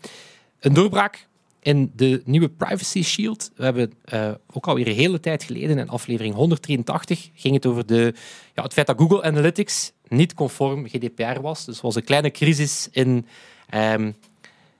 een 0.60 0.72
doorbraak 0.72 1.28
in 1.60 1.92
de 1.96 2.22
nieuwe 2.24 2.48
Privacy 2.48 3.02
Shield. 3.02 3.50
We 3.56 3.64
hebben 3.64 3.92
eh, 4.04 4.30
ook 4.52 4.66
alweer 4.66 4.88
een 4.88 4.94
hele 4.94 5.20
tijd 5.20 5.42
geleden, 5.42 5.78
in 5.78 5.88
aflevering 5.88 6.34
183, 6.34 7.30
ging 7.34 7.54
het 7.54 7.66
over 7.66 7.86
de, 7.86 8.14
ja, 8.54 8.62
het 8.62 8.72
feit 8.72 8.86
dat 8.86 8.98
Google 8.98 9.22
Analytics 9.22 9.92
niet 10.08 10.34
conform 10.34 10.88
GDPR 10.88 11.40
was. 11.40 11.64
Dus 11.64 11.76
er 11.76 11.82
was 11.82 11.94
een 11.94 12.04
kleine 12.04 12.30
crisis 12.30 12.88
in, 12.90 13.26
ehm, 13.68 14.12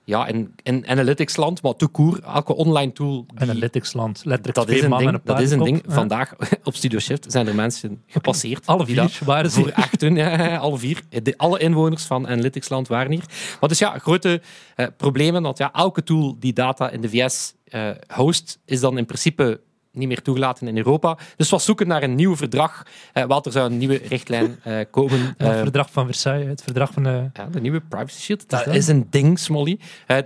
ja, 0.05 0.27
in, 0.27 0.53
in 0.63 0.87
Analytics-land, 0.87 1.61
maar 1.61 1.75
tout 1.75 1.91
court, 1.91 2.23
elke 2.23 2.55
online 2.55 2.91
tool 2.91 3.25
die 3.27 3.39
Analytics 3.39 3.93
land. 3.93 4.21
Letterlijk 4.25 4.55
dat 4.55 4.69
is 4.69 4.81
een 4.81 4.97
ding. 4.97 5.21
Dat 5.23 5.39
is 5.39 5.51
een 5.51 5.63
ding. 5.63 5.83
Ja. 5.87 5.93
Vandaag 5.93 6.35
op 6.63 6.75
Studio 6.75 6.99
Shift 6.99 7.31
zijn 7.31 7.47
er 7.47 7.55
mensen 7.55 8.03
gepasseerd. 8.07 8.65
Alle 8.65 8.85
vier 8.85 9.19
waren 9.25 9.51
ze 9.51 9.59
voor 9.59 9.69
echt 9.69 9.99
doen. 9.99 10.15
Ja, 10.25 10.57
alle 10.57 10.77
vier. 10.77 11.01
De, 11.09 11.33
alle 11.37 11.59
inwoners 11.59 12.03
van 12.03 12.27
Analyticsland 12.27 12.87
waren 12.87 13.11
hier. 13.11 13.23
Maar 13.59 13.69
dus 13.69 13.79
ja, 13.79 13.99
grote 13.99 14.41
eh, 14.75 14.87
problemen. 14.97 15.41
Want 15.41 15.57
ja, 15.57 15.73
elke 15.73 16.03
tool 16.03 16.35
die 16.39 16.53
data 16.53 16.89
in 16.89 17.01
de 17.01 17.09
VS 17.09 17.53
eh, 17.65 17.89
host, 18.15 18.59
is 18.65 18.79
dan 18.79 18.97
in 18.97 19.05
principe 19.05 19.59
niet 19.95 20.07
meer 20.07 20.21
toegelaten 20.21 20.67
in 20.67 20.77
Europa. 20.77 21.17
Dus 21.35 21.49
we 21.49 21.59
zoeken 21.59 21.87
naar 21.87 22.03
een 22.03 22.15
nieuw 22.15 22.35
verdrag. 22.35 22.83
Eh 23.13 23.23
want 23.23 23.45
er 23.45 23.51
zou 23.51 23.71
een 23.71 23.77
nieuwe 23.77 24.01
richtlijn 24.07 24.59
eh, 24.63 24.79
komen. 24.91 25.19
Ja, 25.37 25.45
Eh, 25.45 25.47
het 25.47 25.59
verdrag 25.59 25.91
van 25.91 26.05
Versailles, 26.05 26.47
het 26.47 26.61
verdrag 26.63 26.91
van 26.93 27.03
de... 27.03 27.29
ja, 27.33 27.45
de 27.45 27.61
nieuwe 27.61 27.81
Privacy 27.81 28.19
Shield. 28.21 28.49
Dat 28.49 28.65
dat? 28.65 28.75
is 28.75 28.87
een 28.87 29.07
ding, 29.09 29.39
Smolly. 29.39 29.79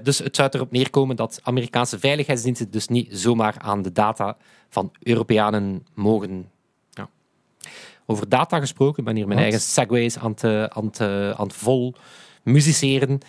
Dus 0.03 0.17
het 0.17 0.35
zou 0.35 0.49
erop 0.51 0.71
neerkomen 0.71 1.15
dat 1.15 1.39
Amerikaanse 1.43 1.99
veiligheidsdiensten 1.99 2.71
dus 2.71 2.87
niet 2.87 3.07
zomaar 3.11 3.55
aan 3.57 3.81
de 3.81 3.91
data 3.91 4.37
van 4.69 4.91
Europeanen 4.99 5.85
mogen. 5.93 6.49
Ja. 6.89 7.09
Over 8.05 8.29
data 8.29 8.59
gesproken, 8.59 8.99
ik 8.99 9.05
ben 9.05 9.15
hier 9.15 9.27
mijn 9.27 9.39
Wat? 9.39 9.49
eigen 9.49 9.67
segways 9.69 10.17
aan 10.17 10.31
het, 10.31 10.43
aan 10.73 10.85
het, 10.85 11.01
aan 11.37 11.47
het 11.47 11.53
vol 11.53 11.93
musiceren. 12.43 13.19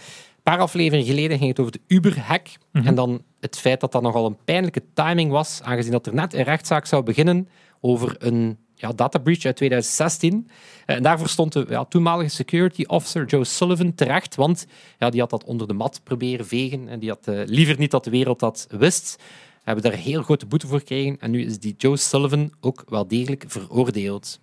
Een 0.41 0.53
paar 0.53 0.59
afleveringen 0.59 1.07
geleden 1.07 1.39
ging 1.39 1.51
het 1.51 1.61
over 1.61 1.73
de 1.73 1.81
Uber-hack. 1.87 2.49
Mhm. 2.73 2.87
En 2.87 2.95
dan 2.95 3.23
het 3.41 3.59
feit 3.59 3.81
dat 3.81 3.93
dat 3.93 4.03
nogal 4.03 4.27
een 4.27 4.37
pijnlijke 4.45 4.83
timing 4.95 5.31
was, 5.31 5.61
aangezien 5.63 5.93
dat 5.93 6.07
er 6.07 6.15
net 6.15 6.35
een 6.35 6.43
rechtszaak 6.43 6.87
zou 6.87 7.03
beginnen 7.03 7.49
over 7.81 8.17
een 8.19 8.59
ja, 8.75 8.93
data 8.93 9.19
breach 9.19 9.45
uit 9.45 9.57
2016. 9.57 10.49
Eh, 10.87 10.97
En 10.97 11.03
daarvoor 11.03 11.29
stond 11.29 11.53
de 11.53 11.67
ja, 11.69 11.85
toenmalige 11.85 12.31
security 12.31 12.85
officer 12.87 13.27
Joe 13.27 13.45
Sullivan 13.45 13.95
terecht, 13.95 14.35
want 14.35 14.67
ja, 14.99 15.11
die 15.11 15.21
had 15.21 15.31
dat 15.31 15.45
onder 15.45 15.67
de 15.67 15.75
mat 15.75 16.01
proberen 16.05 16.47
vegen 16.47 16.89
en 16.89 16.99
die 16.99 17.09
had 17.09 17.29
eh, 17.29 17.41
liever 17.45 17.79
niet 17.79 17.91
dat 17.91 18.05
de 18.05 18.11
wereld 18.11 18.41
dat 18.41 18.67
wist. 18.71 19.17
We 19.55 19.61
hebben 19.65 19.85
daar 19.85 20.01
heel 20.01 20.23
grote 20.23 20.47
boete 20.47 20.67
voor 20.67 20.79
gekregen 20.79 21.17
en 21.19 21.31
nu 21.31 21.45
is 21.45 21.59
die 21.59 21.75
Joe 21.79 21.97
Sullivan 21.97 22.53
ook 22.61 22.85
wel 22.89 23.09
degelijk 23.09 23.45
veroordeeld. 23.47 24.41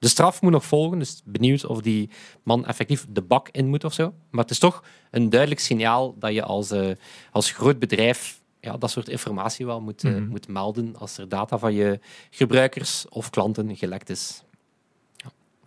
De 0.00 0.08
straf 0.08 0.42
moet 0.42 0.52
nog 0.52 0.64
volgen, 0.64 0.98
dus 0.98 1.22
benieuwd 1.24 1.66
of 1.66 1.80
die 1.80 2.10
man 2.42 2.66
effectief 2.66 3.06
de 3.08 3.22
bak 3.22 3.48
in 3.48 3.68
moet 3.68 3.84
of 3.84 3.92
zo. 3.92 4.14
Maar 4.30 4.42
het 4.42 4.50
is 4.50 4.58
toch 4.58 4.84
een 5.10 5.30
duidelijk 5.30 5.60
signaal 5.60 6.14
dat 6.18 6.32
je 6.34 6.42
als, 6.42 6.70
eh, 6.70 6.90
als 7.32 7.50
groot 7.52 7.78
bedrijf 7.78 8.40
ja, 8.60 8.76
dat 8.76 8.90
soort 8.90 9.08
informatie 9.08 9.66
wel 9.66 9.80
moet, 9.80 10.04
eh, 10.04 10.12
Mhm. 10.12 10.26
moet 10.28 10.48
melden 10.48 10.96
als 10.96 11.18
er 11.18 11.28
data 11.28 11.58
van 11.58 11.72
je 11.74 12.00
gebruikers 12.30 13.08
of 13.08 13.30
klanten 13.30 13.76
gelekt 13.76 14.10
is. 14.10 14.42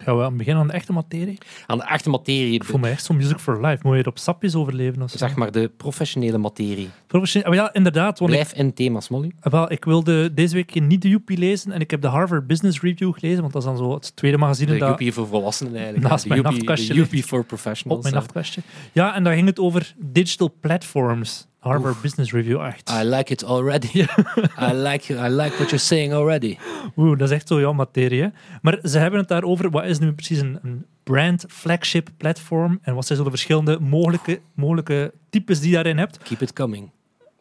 Gaan 0.04 0.18
we 0.18 0.24
aan 0.24 0.38
beginnen 0.38 0.62
aan 0.62 0.68
de 0.68 0.74
echte 0.74 0.94
materie? 0.94 1.38
Aan 1.68 1.78
de 1.78 1.84
echte 1.84 2.10
materie, 2.10 2.54
Ik 2.54 2.64
voel 2.64 2.80
me 2.80 2.90
echt 2.90 3.04
zo'n 3.06 3.16
music 3.16 3.40
for 3.40 3.66
life. 3.66 3.88
Moet 3.88 3.98
je 3.98 4.06
op 4.06 4.18
sapjes 4.18 4.56
overleven? 4.56 5.02
Of 5.02 5.12
zeg 5.12 5.36
maar 5.36 5.52
de 5.52 5.72
professionele 5.78 6.38
materie. 6.38 6.90
Ah, 7.08 7.54
ja, 7.54 7.74
inderdaad. 7.74 8.20
Want 8.20 8.32
ik, 8.32 8.38
Blijf 8.38 8.54
in 8.54 8.66
het 8.66 8.76
thema, 8.76 9.00
Smolly. 9.00 9.32
ah, 9.40 9.52
wel, 9.52 9.72
ik 9.72 9.86
wilde 9.86 10.34
deze 10.34 10.56
week 10.56 10.82
niet 10.82 11.02
de 11.02 11.10
Joepie 11.10 11.38
lezen 11.38 11.72
en 11.72 11.80
ik 11.82 11.92
heb 11.92 12.02
de 12.02 12.08
Harvard 12.08 12.48
Business 12.48 12.82
Review 12.82 13.14
gelezen, 13.14 13.42
want 13.42 13.54
dat 13.54 13.62
is 13.62 13.68
dan 13.68 13.78
zo 13.78 13.94
het 13.94 14.16
tweede 14.16 14.38
magazine 14.38 14.72
De 14.72 14.78
dat 14.78 15.14
voor 15.14 15.28
volwassenen 15.28 15.76
eigenlijk. 15.76 16.08
Naast 16.08 16.24
de 16.24 16.30
mijn 16.30 16.42
De. 16.42 16.94
Joepie 16.94 17.26
voor 17.26 17.44
professionals. 17.46 17.98
op 17.98 18.12
mijn 18.12 18.24
nachtkastje. 18.24 18.62
Ja, 18.92 19.16
en 19.16 19.24
daar 19.24 19.34
ging 19.34 19.48
het 19.48 19.60
over 19.60 19.94
digital 19.98 20.54
platforms. 20.60 21.48
Harvard 21.64 22.02
Business 22.02 22.32
Review, 22.32 22.62
echt. 22.62 22.90
I 22.90 23.04
like 23.04 23.32
it 23.32 23.44
already. 23.44 24.00
I, 24.70 24.74
like, 24.74 25.14
I 25.14 25.30
like 25.30 25.56
what 25.56 25.70
you're 25.70 25.78
saying 25.78 26.14
already. 26.14 26.58
Oeh, 26.98 27.18
dat 27.18 27.30
is 27.30 27.36
echt 27.36 27.48
zo 27.48 27.60
jouw 27.60 27.74
materie. 27.74 28.22
hè. 28.22 28.28
Maar 28.62 28.80
ze 28.84 28.98
hebben 28.98 29.20
het 29.20 29.30
daarover, 29.30 29.70
wat 29.70 29.86
is 29.86 30.00
nu 30.00 30.14
precies 30.14 30.40
een, 30.40 30.60
een 30.62 30.86
brand 31.04 31.46
flagship 31.50 32.10
platform 32.18 32.80
en 32.82 32.96
wat 32.96 33.06
zijn 33.06 33.18
zo 33.18 33.24
de 33.24 33.30
verschillende 33.30 33.80
mogelijke, 33.80 34.42
mogelijke 34.54 35.14
types 35.30 35.60
die 35.60 35.70
je 35.70 35.76
daarin 35.76 35.98
hebt. 35.98 36.18
Keep 36.18 36.42
it 36.42 36.54
coming. 36.54 36.92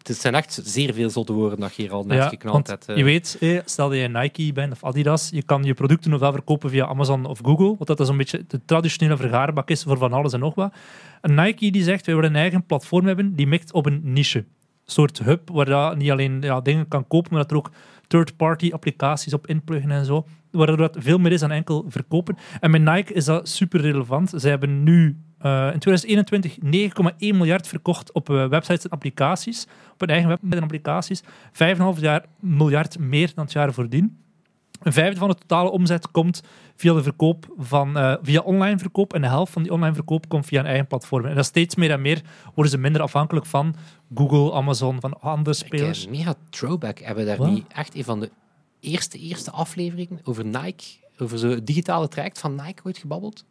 Het 0.08 0.16
zijn 0.20 0.34
echt 0.34 0.60
zeer 0.64 0.94
veel 0.94 1.10
zotte 1.10 1.32
woorden 1.32 1.60
dat 1.60 1.74
je 1.74 1.82
hier 1.82 1.92
al 1.92 2.04
net 2.04 2.22
geknald 2.22 2.54
want 2.54 2.66
hebt. 2.66 2.88
eh. 2.88 2.96
je 2.96 3.04
weet, 3.04 3.38
stel 3.64 3.88
dat 3.88 3.98
je 3.98 4.08
Nike 4.08 4.52
bent 4.52 4.72
of 4.72 4.84
Adidas, 4.84 5.28
je 5.32 5.42
kan 5.42 5.62
je 5.64 5.74
producten 5.74 6.12
ofwel 6.12 6.32
verkopen 6.32 6.70
via 6.70 6.86
Amazon 6.86 7.24
of 7.24 7.38
Google, 7.42 7.74
wat 7.78 7.86
dat 7.86 8.00
is 8.00 8.08
een 8.08 8.16
beetje 8.16 8.44
de 8.48 8.60
traditionele 8.64 9.16
vergaarbak 9.16 9.70
is 9.70 9.82
voor 9.82 9.98
van 9.98 10.12
alles 10.12 10.32
en 10.32 10.40
nog 10.40 10.54
wat. 10.54 10.74
Een 11.20 11.34
Nike 11.34 11.70
die 11.70 11.82
zegt, 11.82 12.06
wij 12.06 12.14
willen 12.14 12.30
een 12.30 12.36
eigen 12.36 12.66
platform 12.66 13.06
hebben, 13.06 13.34
die 13.34 13.46
mikt 13.46 13.72
op 13.72 13.86
een 13.86 14.00
niche. 14.04 14.38
Een 14.38 14.44
soort 14.92 15.18
hub 15.18 15.48
waar 15.52 15.68
je 15.68 15.96
niet 15.96 16.10
alleen 16.10 16.40
ja, 16.40 16.60
dingen 16.60 16.88
kan 16.88 17.06
kopen, 17.06 17.32
maar 17.32 17.42
dat 17.42 17.50
er 17.50 17.56
ook 17.56 17.70
third-party 18.06 18.70
applicaties 18.72 19.34
op 19.34 19.46
inpluggen 19.46 19.90
en 19.90 20.04
zo. 20.04 20.26
Waardoor 20.52 20.76
dat 20.76 20.96
veel 21.00 21.18
meer 21.18 21.32
is 21.32 21.40
dan 21.40 21.50
enkel 21.50 21.84
verkopen. 21.88 22.36
En 22.60 22.70
met 22.70 22.82
Nike 22.82 23.12
is 23.12 23.24
dat 23.24 23.48
super 23.48 23.80
relevant. 23.80 24.32
Zij 24.36 24.50
hebben 24.50 24.82
nu 24.82 25.16
eh, 25.38 25.70
in 25.72 25.78
2021 25.78 26.56
9,1 27.12 27.16
miljard 27.18 27.68
verkocht 27.68 28.12
op 28.12 28.30
eh, 28.30 28.46
websites 28.48 28.84
en 28.84 28.90
applicaties. 28.90 29.66
Op 29.92 30.00
hun 30.00 30.08
eigen 30.08 30.28
websites 30.28 30.56
en 30.56 30.62
applicaties. 30.62 31.22
5,5 31.96 32.00
jaar 32.00 32.24
miljard 32.40 32.98
meer 32.98 33.32
dan 33.34 33.44
het 33.44 33.52
jaar 33.52 33.72
voordien. 33.72 34.16
Een 34.82 34.92
vijfde 34.92 35.18
van 35.18 35.28
de 35.28 35.34
totale 35.34 35.70
omzet 35.70 36.10
komt 36.10 36.42
via 36.76 36.94
de 36.94 37.02
verkoop 37.02 37.54
van 37.58 37.96
eh, 37.98 38.14
via 38.22 38.40
online 38.40 38.78
verkoop. 38.78 39.14
En 39.14 39.20
de 39.20 39.28
helft 39.28 39.52
van 39.52 39.62
die 39.62 39.72
online 39.72 39.94
verkoop 39.94 40.28
komt 40.28 40.46
via 40.46 40.60
een 40.60 40.66
eigen 40.66 40.86
platform. 40.86 41.26
En 41.26 41.34
dat 41.34 41.44
steeds 41.44 41.74
meer 41.74 41.90
en 41.90 42.00
meer 42.00 42.22
worden 42.54 42.72
ze 42.72 42.78
minder 42.78 43.02
afhankelijk 43.02 43.46
van 43.46 43.74
Google, 44.14 44.52
Amazon, 44.52 45.00
van 45.00 45.20
andere 45.20 45.56
Ik, 45.56 45.66
spelers. 45.66 46.08
mega 46.08 46.34
throwback. 46.50 46.98
Hebben 46.98 47.26
daar 47.26 47.36
Wat? 47.36 47.50
niet 47.50 47.66
echt 47.74 47.94
een 47.94 48.04
van 48.04 48.20
de 48.20 48.30
eerste, 48.82 49.18
eerste 49.18 49.50
afleveringen 49.50 50.20
over 50.24 50.44
Nike, 50.44 50.84
over 51.18 51.38
zo'n 51.38 51.60
digitale 51.64 52.08
traject 52.08 52.38
van 52.38 52.54
Nike 52.54 52.82
ooit 52.86 52.98
gebabbeld? 52.98 53.44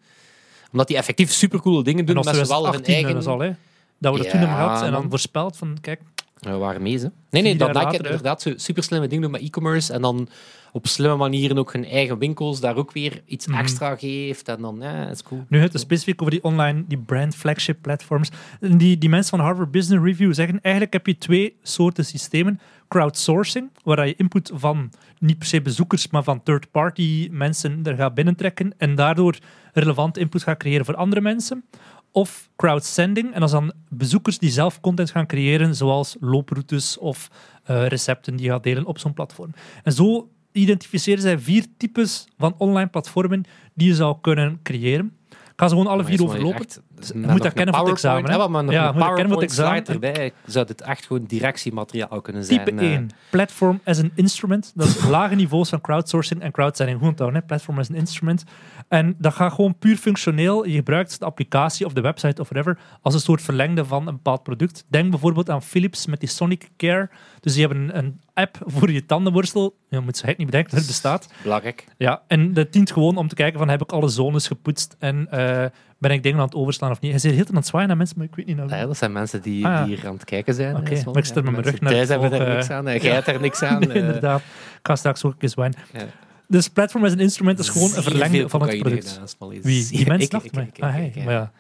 Omdat 0.72 0.88
die 0.88 0.98
effectief 0.98 1.32
supercoole 1.32 1.84
dingen 1.84 2.06
doen 2.06 2.16
met 2.16 2.24
zowel 2.26 2.38
hun 2.40 2.82
2018 2.82 2.94
eigen... 2.94 3.14
was 3.16 3.26
al, 3.26 3.40
hè, 3.40 3.52
dat 3.98 4.12
we 4.12 4.18
dat 4.18 4.26
Ja, 4.26 4.32
toen 4.32 4.40
hebben 4.40 4.58
gehad 4.58 4.82
en 4.84 4.92
dan 4.92 5.10
voorspeld 5.10 5.58
van, 5.58 5.78
kijk, 5.82 6.02
We 6.40 6.52
waren 6.58 6.82
mee, 6.82 7.00
hè. 7.00 7.08
Nee, 7.30 7.42
nee, 7.42 7.56
dat 7.56 7.68
Nike 7.68 7.84
later, 7.84 8.06
inderdaad 8.06 8.42
zo 8.42 8.54
super 8.56 8.84
slimme 8.84 9.08
dingen 9.08 9.22
doen 9.24 9.32
met 9.32 9.42
e-commerce 9.42 9.94
en 9.94 10.02
dan 10.02 10.28
op 10.72 10.88
slimme 10.88 11.16
manieren 11.16 11.58
ook 11.58 11.74
hun 11.74 11.86
eigen 11.86 12.18
winkels 12.18 12.60
daar 12.60 12.76
ook 12.76 12.92
weer 12.92 13.22
iets 13.26 13.48
Mhm. 13.48 13.58
extra 13.58 13.96
geeft. 13.96 14.48
En 14.48 14.62
dan, 14.62 14.78
ja, 14.82 15.10
is 15.10 15.24
cool. 15.24 15.46
Nu 15.50 15.60
het 15.60 15.80
specifiek 15.80 16.22
over 16.22 16.34
die 16.34 16.44
online, 16.44 16.84
die 16.88 16.98
brand 16.98 17.36
flagship 17.36 17.78
platforms. 17.82 18.30
Die, 18.60 18.98
die 18.98 19.10
mensen 19.10 19.38
van 19.38 19.46
Harvard 19.46 19.72
Business 19.72 20.04
Review 20.06 20.34
zeggen, 20.34 20.60
eigenlijk 20.62 20.94
heb 20.94 21.08
je 21.08 21.18
twee 21.18 21.56
soorten 21.64 22.06
systemen. 22.06 22.60
Crowdsourcing, 22.92 23.70
waar 23.84 24.08
je 24.08 24.16
input 24.16 24.52
van 24.54 24.92
niet 25.20 25.38
per 25.38 25.48
se 25.48 25.62
bezoekers, 25.62 26.08
maar 26.08 26.24
van 26.24 26.44
third-party 26.44 27.28
mensen 27.32 27.80
er 27.84 27.96
gaat 27.96 28.14
binnentrekken 28.14 28.74
en 28.78 28.96
daardoor 28.96 29.38
relevant 29.74 30.18
input 30.18 30.44
gaat 30.44 30.58
creëren 30.58 30.86
voor 30.86 30.96
andere 30.96 31.22
mensen. 31.22 31.64
Of 32.12 32.50
crowdsending, 32.56 33.34
en 33.34 33.40
dat 33.40 33.50
is 33.50 33.56
dan 33.56 33.74
bezoekers 33.90 34.38
die 34.38 34.50
zelf 34.50 34.80
content 34.80 35.12
gaan 35.12 35.28
creëren, 35.28 35.76
zoals 35.76 36.16
looproutes 36.20 36.98
of 36.98 37.30
eh, 37.64 37.88
recepten 37.88 38.36
die 38.36 38.46
je 38.46 38.52
gaat 38.52 38.64
delen 38.64 38.86
op 38.86 39.00
zo'n 39.00 39.14
platform. 39.14 39.54
En 39.84 39.92
zo 39.92 40.30
identificeren 40.52 41.22
zij 41.22 41.40
vier 41.40 41.66
types 41.78 42.28
van 42.38 42.56
online 42.58 42.90
platformen 42.90 43.44
die 43.74 43.88
je 43.88 43.96
zou 43.96 44.18
kunnen 44.22 44.60
creëren. 44.64 45.16
Ga 45.62 45.68
ze 45.68 45.76
gewoon 45.76 45.92
alle 45.92 46.04
vier 46.04 46.24
overlopen. 46.24 46.66
je 47.14 47.14
moet 47.14 47.44
dat 47.44 47.54
kennen 47.54 47.76
voor 47.76 47.84
het 47.84 47.94
examen, 47.94 48.32
hè? 48.32 48.48
maar 48.48 48.64
nog 48.64 48.74
Ja, 48.74 48.96
een 49.18 49.28
moet 49.28 49.42
examen. 49.42 49.86
erbij 49.86 50.34
zou 50.46 50.66
dit 50.66 50.82
echt 50.82 51.06
gewoon 51.06 51.24
directiemateriaal 51.24 52.22
kunnen 52.22 52.44
zijn. 52.44 52.66
Type 52.66 52.82
eh. 52.82 52.92
1, 52.92 53.10
platform 53.30 53.80
as 53.84 54.00
an 54.00 54.12
instrument. 54.16 54.72
Dat 54.76 54.88
is 54.88 55.06
lage 55.10 55.36
niveaus 55.36 55.70
van 55.70 55.82
crowdsourcing 55.82 56.42
en 56.42 56.52
crowdsending. 56.52 57.00
Goed 57.00 57.08
onthouden, 57.08 57.40
hè? 57.40 57.46
platform 57.46 57.80
as 57.80 57.90
an 57.90 57.96
instrument. 57.96 58.44
En 58.88 59.16
dat 59.18 59.34
gaat 59.34 59.54
gewoon 59.54 59.78
puur 59.78 59.98
functioneel. 59.98 60.66
Je 60.66 60.76
gebruikt 60.76 61.20
de 61.20 61.26
applicatie 61.26 61.86
of 61.86 61.94
de 61.94 62.02
website 62.02 62.42
of 62.42 62.50
whatever 62.50 62.80
als 63.02 63.14
een 63.14 63.20
soort 63.20 63.42
verlengde 63.42 63.86
van 63.86 64.08
een 64.08 64.16
bepaald 64.16 64.44
product. 64.44 64.86
Denk 64.88 65.10
bijvoorbeeld 65.10 65.50
aan 65.50 65.62
Philips 65.62 66.06
met 66.06 66.20
die 66.20 66.30
Sonic 66.30 66.70
Care. 66.78 67.10
Dus 67.40 67.54
die 67.54 67.66
hebben 67.68 67.98
een 67.98 68.20
app 68.42 68.58
voor 68.66 68.92
je 68.92 69.06
tandenborstel. 69.06 69.76
Je 69.90 70.00
moet 70.00 70.18
ze 70.18 70.26
gek 70.26 70.38
niet 70.38 70.46
bedenken 70.46 70.70
dat 70.72 70.80
het 70.80 70.88
bestaat. 70.90 71.28
Belangrijk. 71.44 71.86
Ja, 71.98 72.22
en 72.28 72.54
dat 72.54 72.72
dient 72.74 72.92
gewoon 72.92 73.18
om 73.18 73.28
te 73.28 73.36
kijken 73.36 73.60
van 73.60 73.70
heb 73.70 73.82
ik 73.82 73.92
alle 73.92 74.08
zones 74.10 74.48
gepoetst 74.48 74.96
en 75.00 75.28
eh, 75.32 75.66
ben 75.98 76.12
ik 76.12 76.24
dingen 76.24 76.40
aan 76.40 76.46
het 76.46 76.56
overslaan 76.56 76.92
of 76.92 77.00
niet. 77.00 77.12
Hij 77.12 77.20
hier 77.22 77.32
heel 77.32 77.40
tijd 77.40 77.50
aan 77.50 77.56
het 77.62 77.68
zwaaien 77.68 77.88
naar 77.88 77.98
mensen, 77.98 78.18
maar 78.18 78.28
ik 78.28 78.36
weet 78.36 78.46
niet. 78.46 78.58
Ja, 78.70 78.86
dat 78.86 78.98
zijn 78.98 79.12
mensen 79.12 79.42
die, 79.42 79.66
Ah, 79.66 79.72
ja. 79.74 79.84
die 79.86 79.96
hier 79.96 80.08
aan 80.08 80.14
het 80.14 80.24
kijken 80.26 80.54
zijn. 80.54 80.76
Oké, 80.76 80.96
Sven. 80.96 81.06
maar 81.12 81.18
ik 81.18 81.26
stel 81.26 81.44
Ja, 81.44 81.52
met 81.52 81.52
mijn 81.52 81.56
mensen 81.66 81.72
rug 81.72 81.82
naar 81.82 81.92
Thuis 81.92 82.10
het 82.10 82.22
hebben 82.22 82.48
er 82.48 82.56
niks 82.56 82.70
aan. 82.70 82.86
Jij 83.08 83.14
hebt 83.14 83.28
er 83.28 83.42
niks 83.42 83.62
aan. 83.62 83.80
Nee, 83.80 83.90
eh. 84.00 84.06
inderdaad. 84.06 84.40
Ik 84.40 84.80
ga 84.84 84.96
straks 84.96 85.24
ook 85.24 85.36
eens 85.44 85.54
wijn. 85.54 85.74
Ja. 85.94 86.06
Dus 86.48 86.68
platform 86.68 87.04
as 87.06 87.12
an 87.12 87.20
instrument 87.20 87.60
is 87.60 87.70
gewoon 87.70 87.96
een 87.96 88.04
verlengde 88.04 88.38
veel 88.38 88.50
van 88.50 88.62
het 88.62 88.78
product. 88.80 89.20
Wie? 89.62 89.84
Zeer- 89.84 89.98
Die 89.98 90.08
mens 90.12 90.24
ik- 90.24 90.30
dacht 90.32 90.46
ik- 90.46 90.54
mij. 90.56 90.64
ik- 90.64 90.78
ik- 90.78 90.84
Ah, 90.84 90.92
hey, 90.94 91.12
ik- 91.16 91.24
maar 91.24 91.34
ja. 91.34 91.52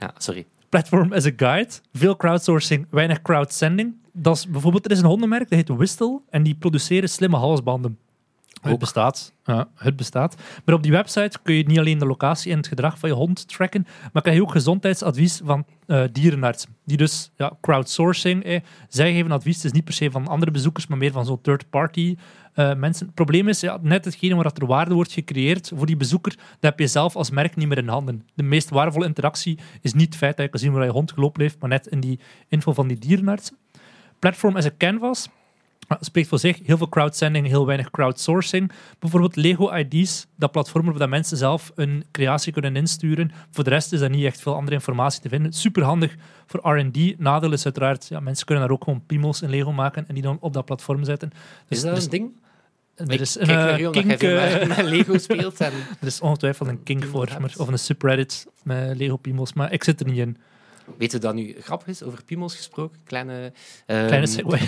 Ja, 0.00 0.10
sorry. 0.18 0.46
Platform 0.74 1.12
as 1.12 1.26
a 1.26 1.30
guide. 1.36 1.68
Veel 1.92 2.16
crowdsourcing, 2.16 2.86
weinig 2.90 3.22
crowdsending. 3.22 3.94
Dat 4.12 4.36
is 4.36 4.48
bijvoorbeeld, 4.48 4.84
er 4.84 4.90
is 4.90 4.98
een 4.98 5.04
hondenmerk, 5.04 5.50
dat 5.50 5.58
heet 5.58 5.68
Whistle. 5.68 6.20
En 6.30 6.42
die 6.42 6.54
produceren 6.54 7.08
slimme 7.08 7.36
halsbanden. 7.36 7.98
Het 8.70 8.78
bestaat. 8.78 9.32
Ja, 9.44 9.68
het 9.74 9.96
bestaat. 9.96 10.36
Maar 10.64 10.74
op 10.74 10.82
die 10.82 10.92
website 10.92 11.38
kun 11.42 11.54
je 11.54 11.64
niet 11.66 11.78
alleen 11.78 11.98
de 11.98 12.06
locatie 12.06 12.50
en 12.50 12.56
het 12.56 12.66
gedrag 12.66 12.98
van 12.98 13.08
je 13.08 13.14
hond 13.14 13.48
tracken, 13.48 13.86
maar 14.12 14.22
krijg 14.22 14.36
je 14.36 14.42
ook 14.42 14.50
gezondheidsadvies 14.50 15.40
van 15.44 15.64
eh, 15.86 16.04
dierenartsen. 16.12 16.76
Die 16.84 16.96
dus, 16.96 17.30
ja, 17.36 17.56
crowdsourcing, 17.60 18.44
eh, 18.44 18.60
zij 18.88 19.12
geven 19.12 19.32
advies. 19.32 19.56
Het 19.56 19.64
is 19.64 19.72
niet 19.72 19.84
per 19.84 19.94
se 19.94 20.10
van 20.10 20.26
andere 20.26 20.50
bezoekers, 20.50 20.86
maar 20.86 20.98
meer 20.98 21.12
van 21.12 21.24
zo'n 21.24 21.40
third-party 21.40 22.16
eh, 22.54 22.74
mensen. 22.74 23.06
Het 23.06 23.14
probleem 23.14 23.48
is, 23.48 23.60
ja, 23.60 23.78
net 23.82 24.04
hetgene 24.04 24.34
waar 24.34 24.44
dat 24.44 24.58
er 24.58 24.66
waarde 24.66 24.94
wordt 24.94 25.12
gecreëerd 25.12 25.72
voor 25.74 25.86
die 25.86 25.96
bezoeker, 25.96 26.36
dat 26.36 26.70
heb 26.70 26.78
je 26.78 26.86
zelf 26.86 27.16
als 27.16 27.30
merk 27.30 27.56
niet 27.56 27.68
meer 27.68 27.78
in 27.78 27.88
handen. 27.88 28.26
De 28.34 28.42
meest 28.42 28.70
waardevolle 28.70 29.06
interactie 29.06 29.58
is 29.80 29.92
niet 29.92 30.06
het 30.06 30.16
feit 30.16 30.36
dat 30.36 30.44
je 30.44 30.50
kan 30.50 30.60
zien 30.60 30.72
waar 30.72 30.84
je 30.84 30.90
hond 30.90 31.12
gelopen 31.12 31.42
heeft, 31.42 31.60
maar 31.60 31.68
net 31.68 31.86
in 31.86 32.00
die 32.00 32.20
info 32.48 32.72
van 32.72 32.88
die 32.88 32.98
dierenartsen. 32.98 33.56
Platform 34.18 34.56
as 34.56 34.66
a 34.66 34.70
canvas. 34.78 35.28
Ah, 35.86 35.98
spreekt 36.00 36.28
voor 36.28 36.38
zich. 36.38 36.58
Heel 36.64 36.76
veel 36.76 36.88
crowdsending, 36.88 37.46
heel 37.46 37.66
weinig 37.66 37.90
crowdsourcing. 37.90 38.72
Bijvoorbeeld 38.98 39.36
Lego 39.36 39.72
ID's, 39.74 40.26
dat 40.36 40.50
platform 40.52 40.92
waar 40.98 41.08
mensen 41.08 41.36
zelf 41.36 41.72
een 41.74 42.04
creatie 42.12 42.52
kunnen 42.52 42.76
insturen. 42.76 43.32
Voor 43.50 43.64
de 43.64 43.70
rest 43.70 43.92
is 43.92 44.00
daar 44.00 44.10
niet 44.10 44.24
echt 44.24 44.40
veel 44.40 44.54
andere 44.54 44.76
informatie 44.76 45.20
te 45.20 45.28
vinden. 45.28 45.52
Super 45.52 45.82
handig 45.82 46.16
voor 46.46 46.76
R&D. 46.78 47.18
Nadeel 47.18 47.52
is 47.52 47.64
uiteraard, 47.64 48.06
ja, 48.08 48.20
mensen 48.20 48.46
kunnen 48.46 48.64
daar 48.64 48.72
ook 48.74 48.84
gewoon 48.84 49.02
piemels 49.06 49.42
in 49.42 49.50
Lego 49.50 49.72
maken 49.72 50.08
en 50.08 50.14
die 50.14 50.22
dan 50.22 50.36
op 50.40 50.52
dat 50.52 50.64
platform 50.64 51.04
zetten. 51.04 51.28
Dus 51.68 51.78
Is 51.78 51.84
dat 51.84 51.96
er 51.96 52.02
een 52.02 52.10
ding? 52.10 52.42
er 52.94 53.20
is 53.20 53.38
een 53.38 53.48
eh, 53.48 53.90
kink, 53.90 54.22
eh, 54.22 54.66
met- 54.66 54.82
Lego 54.82 55.18
speelt. 55.18 55.60
En... 55.60 55.72
er 56.00 56.06
is 56.06 56.20
ongetwijfeld 56.20 56.68
een 56.68 56.82
kink 56.82 57.04
voor, 57.04 57.28
maar, 57.40 57.52
of 57.56 57.68
een 57.68 57.78
subreddit 57.78 58.46
met 58.62 58.96
Lego 58.96 59.16
piemels, 59.16 59.52
maar 59.52 59.72
ik 59.72 59.84
zit 59.84 60.00
er 60.00 60.06
niet 60.06 60.18
in. 60.18 60.36
Weet 60.98 61.12
je 61.12 61.18
dat 61.18 61.34
nu 61.34 61.56
grappig 61.60 61.88
is, 61.88 62.02
over 62.02 62.24
piemels 62.24 62.56
gesproken? 62.56 62.98
Kleine, 63.04 63.52
ehm, 63.86 64.06
Kleine 64.06 64.26
segway. 64.26 64.60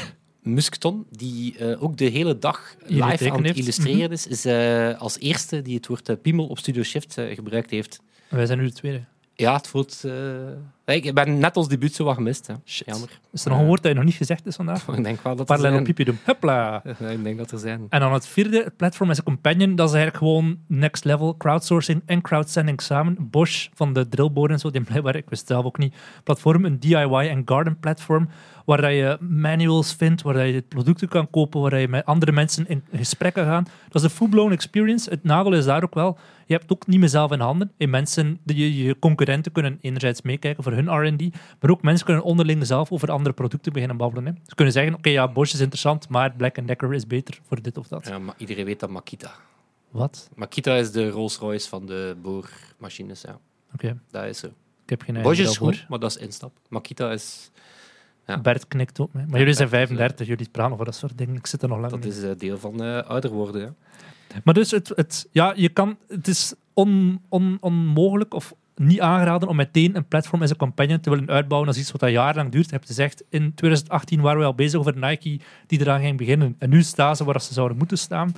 Muskton, 0.47 1.07
die 1.11 1.59
eh, 1.59 1.83
ook 1.83 1.97
de 1.97 2.05
hele 2.05 2.38
dag 2.38 2.76
live 2.87 3.31
aan 3.31 3.45
het 3.45 3.57
illustreren 3.57 4.11
is, 4.11 4.26
is 4.26 4.45
eh, 4.45 5.00
als 5.00 5.19
eerste 5.19 5.62
die 5.62 5.75
het 5.76 5.87
woord 5.87 6.09
eh, 6.09 6.17
piemel 6.23 6.47
op 6.47 6.59
Studio 6.59 6.83
Shift 6.83 7.15
gebruikt 7.35 7.71
heeft. 7.71 8.00
Wij 8.29 8.47
zijn 8.47 8.59
nu 8.59 8.67
de 8.67 8.73
tweede. 8.73 9.05
Ja, 9.35 9.57
het 9.57 9.67
voelt... 9.67 10.05
Ik 10.87 11.14
ben 11.14 11.38
net 11.38 11.57
als 11.57 11.69
debuut 11.69 11.95
zo 11.95 12.05
wat 12.05 12.14
gemist. 12.14 12.47
Hè. 12.47 12.55
Shit. 12.64 12.87
Jammer. 12.87 13.21
Is 13.33 13.45
er 13.45 13.50
nog 13.50 13.61
een 13.61 13.66
woord 13.66 13.83
dat 13.83 13.90
je 13.90 13.97
nog 13.97 14.07
niet 14.07 14.14
gezegd 14.14 14.47
is 14.47 14.57
vandaag? 14.57 14.88
Ik 14.97 15.05
denk 15.05 15.21
wel 15.23 15.37
dat 15.37 15.40
er 15.40 15.47
Parallel 15.47 15.73
zijn. 15.73 15.85
piepje 15.85 16.05
doen. 16.05 16.19
Hupla! 16.25 16.83
Ja, 16.99 17.09
ik 17.09 17.25
denk 17.25 17.38
dat 17.38 17.50
er 17.50 17.59
zijn. 17.59 17.87
En 17.88 18.00
dan 18.00 18.12
het 18.12 18.26
vierde, 18.26 18.62
het 18.62 18.76
platform 18.76 19.11
as 19.11 19.19
a 19.19 19.23
companion, 19.23 19.76
dat 19.76 19.88
is 19.88 19.95
eigenlijk 19.95 20.25
gewoon 20.25 20.59
next 20.66 21.05
level 21.05 21.37
crowdsourcing 21.37 22.02
en 22.07 22.21
crowdsending 22.21 22.81
samen. 22.81 23.16
Bosch 23.21 23.69
van 23.75 23.93
de 23.93 24.09
drillboren 24.09 24.50
en 24.50 24.59
zo, 24.59 24.71
die 24.71 24.81
blijkbaar, 24.81 25.16
ik 25.16 25.28
wist 25.28 25.40
het 25.40 25.50
zelf 25.50 25.64
ook 25.64 25.78
niet, 25.78 25.95
platform, 26.25 26.64
een 26.64 26.81
DIY 26.81 27.28
en 27.28 27.43
garden 27.45 27.78
platform, 27.81 28.28
waar 28.64 28.81
dat 28.81 28.90
je 28.90 29.16
manuals 29.21 29.95
vindt, 29.95 30.23
waar 30.23 30.35
dat 30.35 30.47
je 30.47 30.62
producten 30.69 31.09
kan 31.09 31.31
kopen, 31.31 31.61
waar 31.61 31.71
dat 31.71 31.81
je 31.81 31.88
met 31.88 32.05
andere 32.05 32.33
mensen 32.33 32.69
in 32.69 32.85
gesprek 32.93 33.35
kan 33.35 33.45
gaan. 33.45 33.66
Dat 33.88 33.95
is 33.95 34.02
een 34.02 34.16
full-blown 34.16 34.52
experience. 34.52 35.11
Het 35.11 35.25
nadeel 35.25 35.52
is 35.52 35.64
daar 35.64 35.83
ook 35.83 35.95
wel, 35.95 36.19
je 36.47 36.52
hebt 36.52 36.62
het 36.69 36.73
ook 36.73 36.87
niet 36.87 37.00
meer 37.00 37.09
zelf 37.09 37.33
in 37.33 37.40
handen. 37.40 37.73
En 37.76 37.90
mensen, 37.90 38.40
je, 38.45 38.85
je 38.85 38.99
concurrenten 38.99 39.52
kunnen 39.52 39.78
enerzijds 39.81 40.23
meekijken 40.23 40.62
voor 40.62 40.73
hun 40.76 41.06
R&D, 41.06 41.35
maar 41.61 41.71
ook 41.71 41.83
mensen 41.83 42.06
kunnen 42.06 42.25
onderling 42.25 42.66
zelf 42.66 42.92
over 42.92 43.11
andere 43.11 43.35
producten 43.35 43.73
beginnen 43.73 43.97
babbelen. 43.97 44.26
Hè. 44.26 44.33
Ze 44.47 44.54
kunnen 44.54 44.75
zeggen, 44.75 44.95
oké, 44.95 45.09
ja, 45.09 45.28
Bosch 45.28 45.54
is 45.54 45.61
interessant, 45.61 46.09
maar 46.09 46.33
Black 46.33 46.66
Decker 46.66 46.95
is 46.95 47.06
beter 47.06 47.38
voor 47.42 47.62
dit 47.62 47.78
of 47.78 47.88
dat. 47.88 48.06
Ja, 48.06 48.18
maar 48.18 48.35
iedereen 48.38 48.64
weet 48.64 48.80
dat 48.80 48.90
Makita. 48.90 49.30
Wat? 49.90 50.30
Makita 50.35 50.75
is 50.75 50.92
de 50.92 51.11
Rolls-Royce 51.11 51.68
van 51.68 51.87
de 51.87 52.16
boormachines. 52.23 53.21
Ja. 53.21 53.38
Oké, 53.75 53.99
Dat 54.11 54.25
is 54.25 54.38
zo. 54.38 54.47
ik 54.47 54.90
heb 54.90 55.02
geen 55.02 55.23
Bosch 55.23 55.40
is 55.40 55.56
goed, 55.56 55.87
maar 55.88 55.99
dat 55.99 56.11
is 56.11 56.16
instap. 56.16 56.52
Makita 56.68 57.12
is, 57.12 57.50
ja. 58.26 58.40
Bert 58.40 58.68
knikt 58.68 59.00
ook 59.00 59.12
mee. 59.12 59.25
Maar 59.25 59.33
Ja, 59.33 59.38
jullie 59.38 59.54
zijn 59.54 59.68
Bert, 59.68 59.88
35, 59.88 60.26
jullie 60.26 60.49
praten 60.50 60.73
over 60.73 60.85
dat 60.85 60.95
soort 60.95 61.18
dingen. 61.18 61.35
Ik 61.35 61.47
zit 61.47 61.62
er 61.62 61.68
nog 61.68 61.78
lang 61.78 61.90
dat 61.90 62.04
is 62.04 62.23
eh, 62.23 62.30
deel 62.38 62.59
van 62.59 62.83
eh, 62.83 63.02
ouder 63.02 63.30
worden. 63.30 63.61
Ja. 63.61 64.40
Maar 64.45 64.54
dus, 64.54 64.71
het, 64.71 64.88
het, 64.95 65.28
ja, 65.30 65.52
je 65.56 65.68
kan, 65.68 65.99
het 66.09 66.28
is 66.28 66.54
on, 66.73 67.21
on, 67.28 67.56
onmogelijk 67.61 68.35
of 68.35 68.54
niet 68.78 69.00
aangeraden 69.00 69.49
om 69.49 69.56
meteen 69.56 69.97
een 69.97 70.09
platform 70.09 70.42
as 70.42 70.50
a 70.50 70.54
companion 70.54 71.00
te 71.00 71.11
willen 71.11 71.28
uitbouwen. 71.28 71.71
Is 71.71 71.78
iets 71.78 71.92
wat 71.92 72.00
dat 72.00 72.11
jarenlang 72.11 72.50
duurt. 72.50 72.64
Je 72.64 72.75
hebt 72.75 72.87
gezegd, 72.87 73.25
in 73.28 73.54
2018 73.54 74.21
waren 74.21 74.40
we 74.40 74.47
al 74.47 74.54
bezig 74.54 74.80
over 74.80 74.97
Nike 74.99 75.40
die 75.66 75.80
eraan 75.80 76.00
ging 76.00 76.16
beginnen. 76.16 76.56
En 76.59 76.71
nu 76.71 76.83
staan 76.83 77.16
ze 77.16 77.25
waar 77.25 77.40
ze 77.40 77.52
zouden 77.52 77.76
moeten 77.76 77.99
staan. 77.99 78.33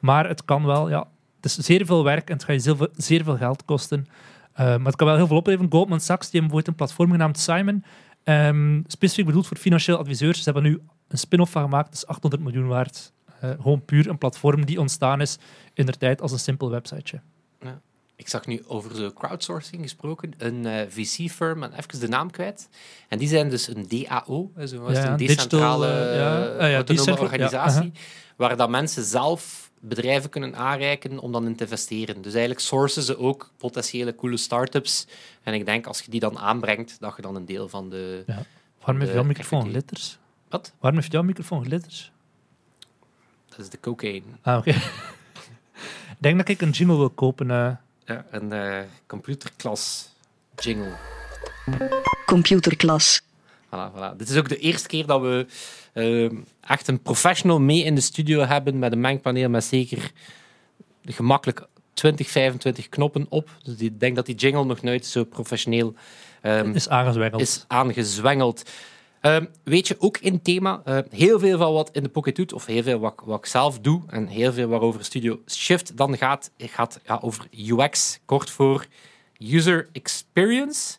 Maar 0.00 0.28
het 0.28 0.44
kan 0.44 0.64
wel, 0.64 0.88
ja, 0.88 1.06
het 1.36 1.44
is 1.44 1.56
zeer 1.56 1.86
veel 1.86 2.04
werk 2.04 2.28
en 2.28 2.34
het 2.34 2.44
gaat 2.44 2.54
je 2.54 2.62
zeer 2.62 2.76
veel, 2.76 2.88
zeer 2.96 3.24
veel 3.24 3.36
geld 3.36 3.64
kosten. 3.64 4.06
Eh, 4.52 4.66
maar 4.66 4.86
het 4.86 4.96
kan 4.96 5.06
wel 5.06 5.16
heel 5.16 5.26
veel 5.26 5.36
opleveren. 5.36 5.70
Goldman 5.70 6.00
Sachs 6.00 6.30
die 6.30 6.40
bijvoorbeeld 6.40 6.68
een 6.68 6.74
platform 6.74 7.10
genaamd 7.10 7.38
Simon. 7.38 7.84
Ehm, 8.24 8.82
specifiek 8.86 9.26
bedoeld 9.26 9.46
voor 9.46 9.56
financieel 9.56 9.98
adviseurs. 9.98 10.38
Ze 10.38 10.44
hebben 10.44 10.62
nu 10.62 10.80
een 11.08 11.18
spin-off 11.18 11.52
van 11.52 11.62
gemaakt. 11.62 11.86
Dat 11.86 11.94
is 11.94 12.06
800 12.06 12.42
miljoen 12.42 12.66
waard. 12.66 13.12
Eh, 13.40 13.50
gewoon 13.50 13.84
puur 13.84 14.08
een 14.08 14.18
platform 14.18 14.64
die 14.64 14.80
ontstaan 14.80 15.20
is 15.20 15.38
in 15.74 15.86
de 15.86 15.92
tijd 15.92 16.20
als 16.20 16.32
een 16.32 16.38
simpel 16.38 16.70
websiteje. 16.70 17.20
Ik 18.16 18.28
zag 18.28 18.46
nu 18.46 18.62
over 18.66 18.94
zo 18.96 19.10
crowdsourcing 19.12 19.82
gesproken, 19.82 20.34
een 20.38 20.66
eh, 20.66 20.86
VC-firm, 20.88 21.62
en 21.62 21.72
even 21.72 22.00
de 22.00 22.08
naam 22.08 22.30
kwijt. 22.30 22.68
En 23.08 23.18
die 23.18 23.28
zijn 23.28 23.48
dus 23.50 23.68
een 23.68 23.88
DAO, 23.88 24.50
zo 24.66 24.78
was 24.80 24.96
Ja, 24.96 25.10
een 25.10 25.16
decentrale 25.16 25.86
eh, 25.86 26.16
ja. 26.16 26.46
eh, 26.46 26.70
ja, 26.70 26.74
autonome 26.76 27.20
organisatie, 27.20 27.92
waar 28.36 28.56
dat 28.56 28.68
mensen 28.70 29.04
zelf 29.04 29.70
bedrijven 29.80 30.30
kunnen 30.30 30.56
aanreiken 30.56 31.18
om 31.18 31.32
dan 31.32 31.46
in 31.46 31.56
te 31.56 31.62
investeren. 31.64 32.14
Dus 32.22 32.32
eigenlijk 32.32 32.60
sourcen 32.60 33.02
ze 33.02 33.18
ook 33.18 33.50
potentiële 33.56 34.14
coole 34.14 34.36
start-ups. 34.36 35.06
En 35.42 35.54
ik 35.54 35.64
denk, 35.66 35.86
als 35.86 36.00
je 36.00 36.10
die 36.10 36.20
dan 36.20 36.38
aanbrengt, 36.38 36.96
dat 37.00 37.12
je 37.16 37.22
dan 37.22 37.36
een 37.36 37.44
deel 37.46 37.68
van 37.68 37.88
de... 37.90 38.22
Ja. 38.26 38.42
Waarom 38.78 38.96
heeft 38.98 39.10
De 39.10 39.18
jouw 39.18 39.26
microfoon 39.26 39.68
glitters? 39.68 40.18
Wat? 40.48 40.72
Waarom 40.80 41.00
heeft 41.00 41.12
jouw 41.12 41.22
microfoon 41.22 41.64
glitters? 41.64 42.12
Dat 43.48 43.58
is 43.58 43.68
de 43.70 43.80
cocaine. 43.80 44.24
Ah, 44.42 44.58
oké. 44.58 44.70
ik 46.14 46.16
denk 46.18 46.36
dat 46.36 46.48
ik 46.48 46.60
een 46.60 46.70
jingle 46.70 46.96
wil 46.96 47.10
kopen. 47.10 47.50
eh. 47.50 47.72
Ja, 48.06 48.24
een 48.30 48.52
eh, 48.52 48.80
computerklas 49.06 50.08
jingle. 50.56 50.92
Computerklas. 52.26 53.22
Voilà, 53.66 53.92
voilà. 53.94 54.16
Dit 54.16 54.28
is 54.28 54.36
ook 54.36 54.48
de 54.48 54.58
eerste 54.58 54.88
keer 54.88 55.06
dat 55.06 55.20
we 55.20 55.46
eh, 55.92 56.38
echt 56.60 56.88
een 56.88 57.02
professional 57.02 57.60
mee 57.60 57.84
in 57.84 57.94
de 57.94 58.00
studio 58.00 58.40
hebben 58.40 58.78
met 58.78 58.92
een 58.92 59.00
mengpaneel 59.00 59.48
met 59.48 59.64
zeker 59.64 60.10
gemakkelijk 61.04 61.66
20, 61.94 62.28
25 62.28 62.88
knoppen 62.88 63.26
op. 63.28 63.50
Dus 63.62 63.76
ik 63.78 64.00
denk 64.00 64.16
dat 64.16 64.26
die 64.26 64.34
jingle 64.34 64.64
nog 64.64 64.82
nooit 64.82 65.06
zo 65.06 65.24
professioneel 65.24 65.94
ehm, 66.40 66.70
is 66.70 66.88
aangezwengeld. 66.88 67.42
is 67.42 67.64
aangezwengeld. 67.66 68.62
Ehm, 69.24 69.44
weet 69.62 69.88
je, 69.88 69.96
ook 69.98 70.18
in 70.18 70.42
thema, 70.42 70.80
eh, 70.84 70.98
heel 71.10 71.38
veel 71.38 71.58
van 71.58 71.72
wat 71.72 71.90
in 71.92 72.02
de 72.02 72.08
Pocket 72.08 72.36
doet, 72.36 72.52
of 72.52 72.66
heel 72.66 72.82
veel 72.82 72.98
wat, 72.98 73.14
wat 73.24 73.38
ik 73.38 73.46
zelf 73.46 73.80
doe, 73.80 74.02
en 74.08 74.26
heel 74.26 74.52
veel 74.52 74.68
waarover 74.68 75.04
Studio 75.04 75.40
Shift 75.46 75.96
dan 75.96 76.16
gaat, 76.16 76.50
gaat 76.58 77.00
ja, 77.04 77.18
over 77.22 77.46
UX, 77.50 78.20
kort 78.24 78.50
voor 78.50 78.86
User 79.38 79.88
Experience. 79.92 80.96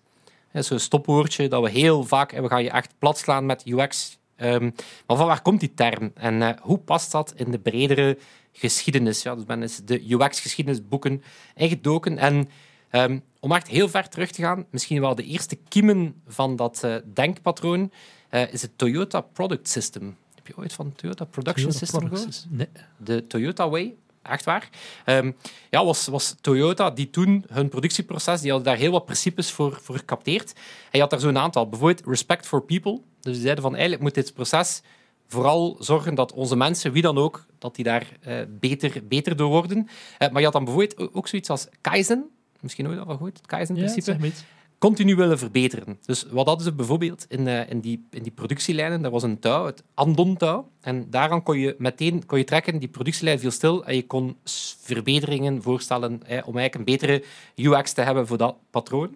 Is 0.54 0.68
zo'n 0.68 0.80
stopwoordje 0.80 1.48
dat 1.48 1.64
we 1.64 1.70
heel 1.70 2.04
vaak, 2.04 2.32
en 2.32 2.44
we 2.44 2.50
gaan 2.50 2.64
je 2.64 2.70
echt 2.70 2.94
plat 3.00 3.18
slaan 3.18 3.46
met 3.46 3.66
UX. 3.66 4.18
Ehm, 4.36 4.70
maar 5.08 5.18
van 5.18 5.28
waar 5.28 5.42
komt 5.42 5.60
die 5.60 5.74
term 5.74 6.12
en 6.14 6.42
eh, 6.42 6.50
hoe 6.62 6.78
past 6.78 7.12
dat 7.12 7.34
in 7.36 7.52
de 7.52 7.60
bredere 7.60 8.18
geschiedenis? 8.52 9.24
Ja, 9.24 9.36
dus 9.36 9.46
ben 9.46 9.62
eens 9.62 9.82
de 9.86 10.14
UX-geschiedenisboeken 10.14 11.24
ingedoken 11.56 12.18
en 12.18 12.48
Ehm, 12.96 13.20
om 13.40 13.52
echt 13.52 13.68
heel 13.68 13.90
ver 13.90 14.10
terug 14.10 14.32
te 14.32 14.42
gaan, 14.42 14.66
misschien 14.70 15.02
wel 15.02 15.16
de 15.16 15.24
eerste 15.24 15.56
kiemen 15.56 16.22
van 16.28 16.56
dat 16.56 16.84
eh, 16.84 16.96
denkpatroon, 17.14 17.92
eh, 18.30 18.54
is 18.54 18.62
het 18.62 18.72
Toyota 18.76 19.22
Product 19.22 19.70
System. 19.70 20.18
Heb 20.36 20.48
je 20.48 20.58
ooit 20.58 20.74
van 20.74 20.94
Toyota 20.96 21.26
Production 21.26 21.72
Toyota 21.72 21.86
System 21.86 22.10
gehoord? 22.10 22.46
Nee. 22.50 22.68
De 22.98 23.28
Toyota 23.28 23.70
Way, 23.70 23.96
echt 24.22 24.44
waar. 24.44 24.70
Ehm, 25.06 25.32
ja, 25.70 25.86
was, 25.86 26.08
was 26.08 26.36
Toyota 26.42 26.92
die 26.92 27.10
toen 27.10 27.46
hun 27.48 27.70
productieproces, 27.70 28.42
die 28.42 28.52
hadden 28.52 28.70
daar 28.72 28.82
heel 28.82 28.92
wat 28.92 29.06
principes 29.06 29.52
voor, 29.52 29.80
voor 29.82 29.98
gecapteerd. 29.98 30.54
En 30.54 30.92
je 30.92 31.00
had 31.00 31.10
daar 31.10 31.20
zo'n 31.20 31.38
aantal, 31.38 31.70
bijvoorbeeld 31.70 32.08
respect 32.08 32.46
for 32.48 32.62
people. 32.62 33.02
Dus 33.22 33.34
die 33.34 33.42
zeiden 33.42 33.64
van 33.64 33.72
eigenlijk 33.72 34.04
moet 34.04 34.14
dit 34.14 34.34
proces 34.34 34.82
vooral 35.28 35.78
zorgen 35.80 36.16
dat 36.16 36.34
onze 36.34 36.56
mensen, 36.56 36.92
wie 36.92 37.02
dan 37.02 37.18
ook, 37.18 37.46
dat 37.60 37.76
die 37.76 37.84
daar 37.84 38.08
eh, 38.22 38.40
beter, 38.50 39.08
beter 39.08 39.36
door 39.36 39.50
worden. 39.50 39.88
Eh, 40.18 40.30
maar 40.30 40.38
je 40.38 40.44
had 40.44 40.54
dan 40.54 40.64
bijvoorbeeld 40.64 41.14
ook, 41.14 41.28
zoiets 41.28 41.50
als 41.50 41.68
Kaizen. 41.82 42.30
Misschien 42.60 42.86
nooit 42.86 43.00
al 43.00 43.06
van 43.06 43.16
gehoord, 43.16 43.38
het 43.38 43.42
Ja, 43.42 43.58
Kaizen-principe 43.58 44.26
iets. 44.26 44.44
Continu 44.78 45.16
willen 45.16 45.38
verbeteren. 45.38 46.00
Dus 46.06 46.26
wat 46.30 46.46
hadden 46.46 46.66
ze 46.66 46.74
bijvoorbeeld 46.74 47.26
in, 47.30 47.48
eh, 47.48 47.70
in, 47.70 47.80
die, 47.80 48.06
in 48.10 48.24
die 48.24 48.32
productielijnen? 48.32 49.02
Daar 49.02 49.12
was 49.12 49.24
een 49.24 49.40
touw, 49.40 49.66
het 49.66 49.84
Andon-touw. 49.94 50.70
En 50.82 51.10
daaraan 51.10 51.44
kon 51.44 51.60
je 51.60 51.76
meteen 51.78 52.26
kon 52.26 52.38
je 52.38 52.44
trekken, 52.44 52.80
die 52.80 52.88
productielijn 52.88 53.40
viel 53.40 53.52
stil 53.52 53.86
en 53.86 53.96
je 53.96 54.06
kon 54.06 54.38
verbeteringen 54.82 55.62
voorstellen 55.62 56.24
eh, 56.24 56.48
om 56.48 56.58
eigenlijk 56.58 56.76
een 56.76 56.84
betere 56.84 57.24
UX 57.56 57.94
te 57.94 58.02
hebben 58.02 58.28
voor 58.28 58.38
dat 58.38 58.56
patroon. 58.70 59.16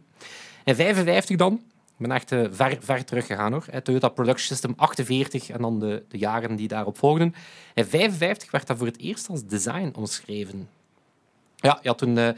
In 0.64 0.76
55 0.76 1.38
dan, 1.38 1.54
ik 2.00 2.08
ben 2.08 2.12
echt 2.12 2.32
eh, 2.32 2.46
ver, 2.52 2.78
ver 2.80 3.06
teruggegaan 3.06 3.52
hoor, 3.52 3.66
eh, 3.70 3.82
Toyota 3.82 4.10
Production 4.10 4.48
System 4.48 4.74
48 4.76 5.50
en 5.50 5.62
dan 5.62 5.80
de, 5.80 6.04
de 6.08 6.18
jaren 6.18 6.56
die 6.56 6.68
daarop 6.68 6.98
volgden. 6.98 7.36
In 7.74 7.86
55 7.86 8.52
werd 8.52 8.68
dat 8.68 8.78
voor 8.78 8.88
het 8.88 9.00
eerst 9.00 9.30
als 9.30 9.46
design 9.46 9.94
omschreven. 9.96 10.70
Ja, 11.56 11.80
je 11.82 11.88
had 11.88 11.98
toen 11.98 12.18
eh, 12.18 12.30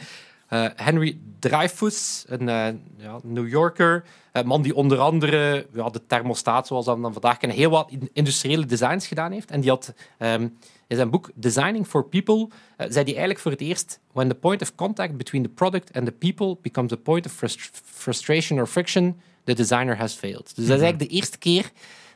Henry 0.75 1.19
Dreyfus, 1.39 2.23
een 2.27 2.49
eh, 2.49 2.67
ja, 2.97 3.19
New 3.23 3.47
Yorker, 3.49 4.03
een 4.31 4.45
man 4.47 4.61
die 4.61 4.75
onder 4.75 4.99
andere 4.99 5.67
ja, 5.73 5.89
de 5.89 6.05
thermostaat, 6.07 6.67
zoals 6.67 6.85
we 6.85 6.91
hem 6.91 7.01
dan 7.01 7.13
vandaag 7.13 7.37
kennen, 7.37 7.57
heel 7.57 7.69
wat 7.69 7.91
in- 7.91 8.09
industriële 8.13 8.65
designs 8.65 9.07
gedaan 9.07 9.31
heeft. 9.31 9.51
En 9.51 9.61
die 9.61 9.69
had 9.69 9.93
ehm, 10.17 10.47
in 10.87 10.95
zijn 10.95 11.09
boek 11.09 11.29
Designing 11.35 11.87
for 11.87 12.05
People, 12.05 12.47
eh, 12.77 12.85
zei 12.89 12.93
hij 13.03 13.05
eigenlijk 13.05 13.39
voor 13.39 13.51
het 13.51 13.61
eerst, 13.61 13.99
when 14.11 14.27
the 14.27 14.35
point 14.35 14.61
of 14.61 14.75
contact 14.75 15.17
between 15.17 15.43
the 15.43 15.49
product 15.49 15.93
and 15.93 16.05
the 16.05 16.11
people 16.11 16.57
becomes 16.61 16.91
a 16.91 16.95
point 16.95 17.25
of 17.25 17.31
frust- 17.31 17.81
frustration 17.83 18.59
or 18.59 18.67
friction, 18.67 19.21
the 19.43 19.53
designer 19.53 19.97
has 19.97 20.13
failed. 20.13 20.45
Dus 20.55 20.65
dat 20.65 20.75
is 20.77 20.81
eigenlijk 20.81 21.09
de 21.11 21.15
eerste 21.15 21.37
keer 21.37 21.71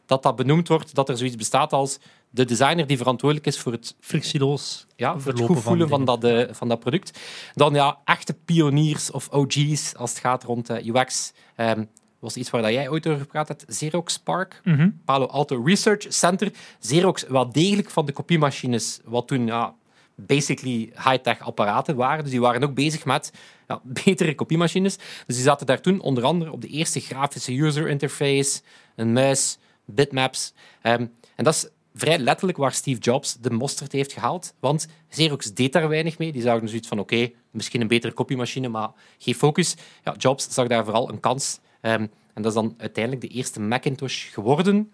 dat 0.06 0.24
dat 0.24 0.36
benoemd 0.36 0.68
wordt, 0.68 0.96
dat 0.96 1.10
er 1.10 1.18
zoiets 1.18 1.36
bestaat 1.36 1.74
als 1.74 1.98
de 2.30 2.46
designer 2.46 2.88
die 2.88 2.98
verantwoordelijk 2.98 3.48
is 3.48 3.60
voor 3.60 3.72
het 3.72 3.96
Frictieloos. 4.00 4.86
ja, 4.96 5.20
voor 5.20 5.32
het 5.32 5.42
goed 5.42 5.54
van 5.54 5.62
voelen 5.62 5.88
van, 5.90 6.06
dingen. 6.06 6.20
dat, 6.22 6.48
eh, 6.48 6.54
van 6.56 6.68
dat 6.68 6.80
product. 6.80 7.20
Dan 7.54 7.74
ja, 7.74 7.98
echte 8.06 8.34
pioniers 8.46 9.12
of 9.12 9.28
OG's 9.32 9.96
als 9.96 10.10
het 10.10 10.20
gaat 10.20 10.44
rond 10.44 10.70
eh, 10.70 10.86
UX. 10.86 11.34
Ehm, 11.56 11.84
was 12.20 12.36
iets 12.38 12.50
waar 12.50 12.62
dat 12.62 12.72
jij 12.72 12.90
ooit 12.90 13.08
over 13.08 13.20
gepraat 13.20 13.48
hebt. 13.48 13.66
Xerox 13.66 14.20
Park, 14.20 14.62
Mhm. 14.64 14.90
Palo 15.06 15.26
Alto 15.26 15.62
Research 15.64 16.06
Center. 16.10 16.52
Xerox 16.80 17.24
wel 17.28 17.52
degelijk 17.52 17.90
van 17.90 18.06
de 18.06 18.12
kopiemachines, 18.12 19.00
wat 19.04 19.28
toen 19.28 19.46
ja, 19.46 19.74
basically 20.16 20.90
high-tech 20.96 21.40
apparaten 21.40 21.96
waren. 21.96 22.22
Dus 22.24 22.32
die 22.32 22.42
waren 22.42 22.64
ook 22.64 22.74
bezig 22.74 23.06
met 23.06 23.32
ja, 23.68 23.82
betere 24.04 24.36
kopiemachines. 24.36 24.98
Dus 25.26 25.36
die 25.36 25.44
zaten 25.46 25.66
daar 25.66 25.82
toen 25.82 26.00
onder 26.02 26.24
andere 26.24 26.52
op 26.52 26.62
de 26.62 26.68
eerste 26.68 27.00
grafische 27.00 27.62
user 27.62 27.88
interface, 27.88 28.62
een 28.96 29.14
muis, 29.14 29.58
bitmaps. 29.86 30.54
Ehm, 30.82 31.06
en 31.36 31.44
dat 31.44 31.54
is 31.54 31.70
vrij 31.94 32.18
letterlijk 32.18 32.58
waar 32.58 32.74
Steve 32.74 33.00
Jobs 33.00 33.38
de 33.42 33.50
mosterd 33.50 33.92
heeft 33.92 34.14
gehaald. 34.14 34.54
Want 34.60 34.88
Xerox 35.10 35.54
deed 35.54 35.74
daar 35.74 35.90
weinig 35.90 36.18
mee. 36.18 36.32
Die 36.32 36.42
zagen 36.42 36.68
zoiets 36.68 36.88
van, 36.88 37.00
oké, 37.00 37.30
misschien 37.52 37.82
een 37.82 37.88
betere 37.88 38.14
kopiemachine, 38.14 38.68
maar 38.68 38.90
geen 39.18 39.36
focus. 39.36 39.76
Ja, 40.04 40.16
Jobs 40.18 40.48
zag 40.50 40.68
daar 40.68 40.84
vooral 40.84 41.10
een 41.10 41.20
kans. 41.20 41.60
Ehm, 41.82 42.08
en 42.34 42.42
dat 42.42 42.46
is 42.46 42.54
dan 42.54 42.74
uiteindelijk 42.78 43.28
de 43.30 43.36
eerste 43.36 43.60
Macintosh 43.60 44.34
geworden. 44.34 44.92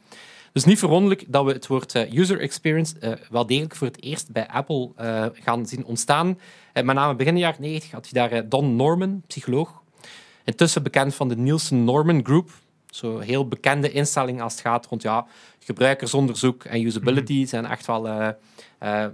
Dus 0.54 0.64
niet 0.64 0.80
verwonderlijk 0.80 1.26
dat 1.28 1.46
we 1.46 1.52
het 1.52 1.68
woord 1.68 1.96
eh, 1.96 2.14
user 2.14 2.40
experience 2.40 3.00
eh, 3.00 3.12
wel 3.30 3.46
degelijk 3.46 3.76
voor 3.76 3.88
het 3.88 4.04
eerst 4.04 4.32
bij 4.32 4.48
Apple 4.48 4.92
eh, 4.96 5.26
gaan 5.34 5.66
zien 5.66 5.86
ontstaan. 5.86 6.40
Eh, 6.74 6.84
met 6.84 6.96
name 6.96 7.16
begin 7.16 7.38
jaren 7.38 7.62
90 7.62 7.92
had 7.92 8.08
je 8.08 8.14
daar 8.14 8.50
Don 8.50 8.76
Norman, 8.76 9.22
psycholoog. 9.28 9.82
Intussen 10.44 10.84
bekend 10.84 11.16
van 11.16 11.28
de 11.28 11.38
Nielsen 11.38 11.84
Norman 11.84 12.26
Group. 12.26 12.52
Zo'n 12.92 13.22
heel 13.22 13.48
bekende 13.48 13.92
instelling 13.92 14.42
als 14.42 14.54
het 14.54 14.62
gaat 14.62 14.86
rond 14.86 15.02
ja, 15.02 15.26
gebruikersonderzoek 15.60 16.64
en 16.64 16.86
usability. 16.86 17.46
Zijn 17.46 17.66
echt 17.66 17.86
wel, 17.86 18.08
eh, 18.08 18.30
eh, 18.80 19.06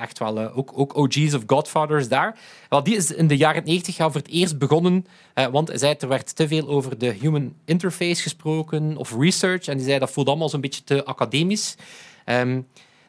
echt 0.00 0.18
wel 0.18 0.40
eh, 0.40 0.58
ook, 0.58 0.70
ook 0.74 0.96
OG's 0.96 1.34
of 1.34 1.42
Godfathers 1.46 2.08
daar. 2.08 2.38
Wel, 2.68 2.82
die 2.82 2.96
is 2.96 3.12
in 3.12 3.26
de 3.26 3.36
jaren 3.36 3.64
90 3.64 3.96
ja, 3.96 4.10
voor 4.10 4.20
het 4.20 4.30
eerst 4.30 4.58
begonnen, 4.58 5.06
want 5.50 5.68
hij 5.68 5.78
zei 5.78 5.94
er 5.98 6.08
werd 6.08 6.36
te 6.36 6.48
veel 6.48 6.68
over 6.68 6.98
de 6.98 7.12
human 7.12 7.54
interface 7.64 8.22
gesproken 8.22 8.96
of 8.96 9.16
research. 9.18 9.66
En 9.66 9.76
die 9.76 9.86
zei 9.86 9.98
dat 9.98 10.10
voelt 10.10 10.28
allemaal 10.28 10.48
zo'n 10.48 10.60
beetje 10.60 10.84
te 10.84 11.04
academisch. 11.04 11.76
Ehm, 12.24 12.60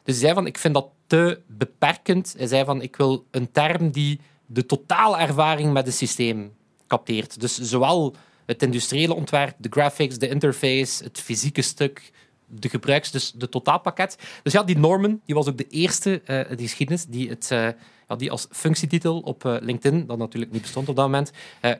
dus 0.02 0.14
hij 0.14 0.24
zei 0.24 0.34
van, 0.34 0.46
ik 0.46 0.58
vind 0.58 0.74
dat 0.74 0.88
te 1.06 1.40
beperkend. 1.46 2.34
Hij 2.36 2.46
zei 2.46 2.64
van, 2.64 2.82
ik 2.82 2.96
wil 2.96 3.26
een 3.30 3.50
term 3.52 3.90
die 3.90 4.20
de 4.46 4.66
totale 4.66 5.18
ervaring 5.18 5.72
met 5.72 5.86
het 5.86 5.94
systeem 5.94 6.52
capteert. 6.86 7.40
Dus 7.40 7.58
zowel 7.58 8.14
het 8.50 8.62
industriële 8.62 9.14
ontwerp, 9.14 9.54
de 9.58 9.68
graphics, 9.70 10.18
de 10.18 10.28
interface, 10.28 11.04
het 11.04 11.20
fysieke 11.20 11.62
stuk, 11.62 12.12
de 12.46 12.68
gebruiks, 12.68 13.10
dus 13.10 13.32
de 13.32 13.48
totaalpakket. 13.48 14.18
Dus 14.42 14.52
ja, 14.52 14.62
die 14.62 14.78
Norman, 14.78 15.20
die 15.26 15.34
was 15.34 15.48
ook 15.48 15.56
de 15.58 15.66
eerste 15.68 16.20
eh 16.24 16.56
de 16.56 16.62
geschiedenis 16.62 17.04
die 17.06 17.28
het... 17.28 17.50
eh, 17.50 17.68
ja, 18.08 18.16
die 18.16 18.30
als 18.30 18.46
functietitel 18.50 19.20
op 19.20 19.44
eh, 19.44 19.56
LinkedIn, 19.60 20.06
dat 20.06 20.18
natuurlijk 20.18 20.52
niet 20.52 20.62
bestond 20.62 20.88
op 20.88 20.96
dat 20.96 21.04
moment, 21.04 21.32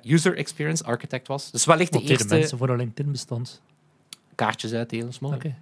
User 0.03 0.37
Experience 0.37 0.85
Architect 0.85 1.27
was. 1.29 1.51
Dus 1.51 1.65
wellicht 1.65 1.93
de 1.93 1.99
Wat 2.01 2.09
eerste 2.09 2.35
mensen 2.35 2.59
voor 2.59 2.77
LinkedIn 2.77 3.13
bestond. 3.13 3.61
kaartjes 4.35 4.73
uitdelen. 4.73 5.13
Small. 5.13 5.35
Oké. 5.35 5.55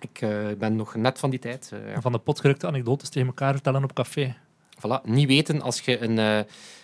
Ik 0.00 0.18
ben 0.58 0.76
nog 0.76 0.94
net 0.94 1.18
van 1.18 1.30
die 1.30 1.38
tijd. 1.38 1.72
ja. 1.86 2.00
Van 2.00 2.12
de 2.12 2.18
potgerukte 2.18 2.66
anekdotes 2.66 3.08
tegen 3.08 3.28
elkaar 3.28 3.52
vertellen 3.52 3.82
op 3.84 3.92
café. 3.92 4.36
Voilà. 4.78 5.02
Niet 5.04 5.26
weten 5.26 5.62
als 5.62 5.80
je, 5.80 6.00
een, 6.02 6.18
eh, 6.18 6.40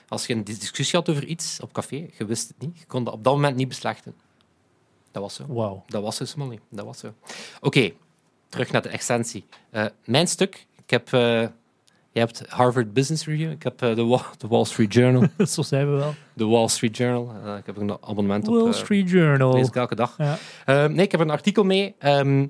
als 0.08 0.26
je 0.26 0.34
een 0.34 0.44
discussie 0.44 0.98
had 0.98 1.08
over 1.08 1.24
iets 1.24 1.58
op 1.60 1.72
café, 1.72 2.06
je 2.18 2.24
wist 2.24 2.48
het 2.48 2.56
niet. 2.58 2.78
Je 2.78 2.84
kon 2.86 3.04
dat 3.04 3.14
op 3.14 3.24
dat 3.24 3.34
moment 3.34 3.56
niet 3.56 3.68
beslechten. 3.68 4.14
Dat 5.12 5.22
was 5.22 5.34
zo. 5.34 5.44
Wauw. 5.48 5.82
Dat 5.86 6.02
was 6.02 6.16
zo, 6.16 6.24
Smolly. 6.24 6.58
Dat 6.68 6.84
was 6.84 6.98
zo. 6.98 7.14
Oké, 7.60 7.90
terug 8.48 8.70
naar 8.72 8.82
de 8.82 8.88
essentie. 8.88 9.44
Eh, 9.70 9.84
mijn 10.04 10.26
stuk. 10.28 10.66
Ik 10.84 10.90
heb... 10.90 11.12
eh, 11.12 11.46
je 12.12 12.18
hebt 12.20 12.42
Harvard 12.48 12.92
Business 12.92 13.26
Review. 13.26 13.50
Ik 13.50 13.62
heb 13.62 13.78
de, 13.78 14.04
Wa- 14.04 14.30
de 14.38 14.46
Wall 14.48 14.64
Street 14.64 14.92
Journal. 14.94 15.28
Zo 15.46 15.62
zijn 15.62 15.90
we 15.90 15.96
wel. 15.96 16.14
De 16.32 16.44
Wall 16.46 16.68
Street 16.68 16.96
Journal. 16.96 17.56
Ik 17.56 17.66
heb 17.66 17.76
een 17.76 17.90
abonnement 18.02 18.48
op. 18.48 18.54
Wall 18.54 18.72
Street 18.72 19.10
Journal. 19.10 19.52
lees 19.54 19.66
ik 19.66 19.74
elke 19.76 19.94
dag. 19.94 20.16
Ja. 20.18 20.38
Nee, 20.88 21.04
ik 21.04 21.10
heb 21.12 21.20
een 21.20 21.30
artikel 21.30 21.64
mee. 21.64 21.94
ehm, 21.98 22.46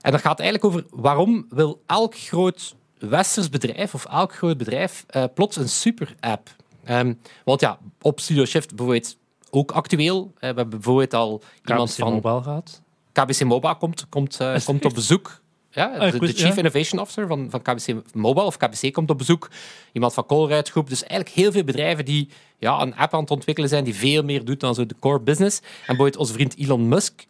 en 0.00 0.10
dat 0.12 0.20
gaat 0.20 0.40
eigenlijk 0.40 0.74
over 0.74 0.84
waarom 0.90 1.46
wil 1.48 1.82
elk 1.86 2.14
groot 2.16 2.74
westers 2.98 3.48
bedrijf 3.48 3.94
of 3.94 4.04
elk 4.04 4.34
groot 4.34 4.56
bedrijf 4.56 5.04
eh, 5.06 5.24
plots 5.34 5.56
een 5.56 5.68
super-app. 5.68 6.48
Ehm, 6.84 7.14
want 7.44 7.60
ja, 7.60 7.78
op 8.00 8.20
Studio 8.20 8.44
Shift 8.44 8.74
bijvoorbeeld 8.74 9.16
ook 9.50 9.72
actueel. 9.72 10.32
Eh, 10.34 10.40
we 10.40 10.46
hebben 10.46 10.68
bijvoorbeeld 10.68 11.14
al 11.14 11.42
iemand 11.64 11.90
KBC 11.90 11.98
van 11.98 12.12
Mobile 12.12 12.42
gaat. 12.42 12.82
KBC 13.12 13.44
Mobile 13.44 13.76
komt, 13.76 14.06
komt, 14.08 14.40
eh, 14.40 14.64
komt 14.64 14.84
op 14.84 14.94
bezoek. 14.94 15.42
Ja, 15.70 15.96
Ah, 15.96 16.12
de, 16.12 16.26
Chief. 16.26 16.56
Innovation 16.56 17.00
Officer 17.00 17.26
van, 17.26 17.50
van 17.50 17.62
KBC 17.62 18.14
Mobile 18.14 18.46
of 18.46 18.56
KBC 18.56 18.92
komt 18.92 19.10
op 19.10 19.18
bezoek. 19.18 19.50
Iemand 19.92 20.14
van 20.14 20.26
Colruyt 20.26 20.70
Groep. 20.70 20.88
Dus 20.88 21.02
eigenlijk 21.02 21.30
heel 21.40 21.52
veel 21.52 21.64
bedrijven 21.64 22.04
die 22.04 22.28
ja, 22.58 22.80
een 22.80 22.96
app 22.96 23.14
aan 23.14 23.20
het 23.20 23.30
ontwikkelen 23.30 23.68
zijn 23.68 23.84
die 23.84 23.94
veel 23.94 24.22
meer 24.22 24.44
doet 24.44 24.60
dan 24.60 24.74
zo 24.74 24.86
de 24.86 24.94
core 25.00 25.20
business. 25.20 25.58
En 25.58 25.66
bijvoorbeeld 25.86 26.16
onze 26.16 26.32
vriend 26.32 26.56
Elon 26.56 26.88
Musk, 26.88 27.26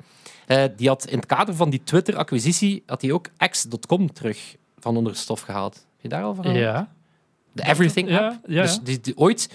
eh, 0.47 0.65
die 0.77 0.89
had 0.89 1.07
in 1.07 1.17
het 1.17 1.27
kader 1.27 1.55
van 1.55 1.71
die 1.71 1.83
Twitter-acquisitie 1.85 2.83
had 2.87 3.03
hij 3.03 3.13
ook 3.13 3.29
X.com 3.51 4.13
terug 4.13 4.57
van 4.85 4.97
onder 4.97 5.13
de 5.13 5.19
stof 5.19 5.41
gehaald. 5.41 5.75
Heb 5.75 6.01
je 6.01 6.09
daar 6.09 6.23
al 6.23 6.35
van 6.35 6.45
gehoord? 6.45 6.63
Ja. 6.63 6.93
De 7.53 7.65
Everything 7.67 8.19
app. 8.19 8.39
ja, 8.47 8.63
Dus 8.63 8.81
die, 8.81 9.01
die 9.01 9.17
ooit, 9.17 9.49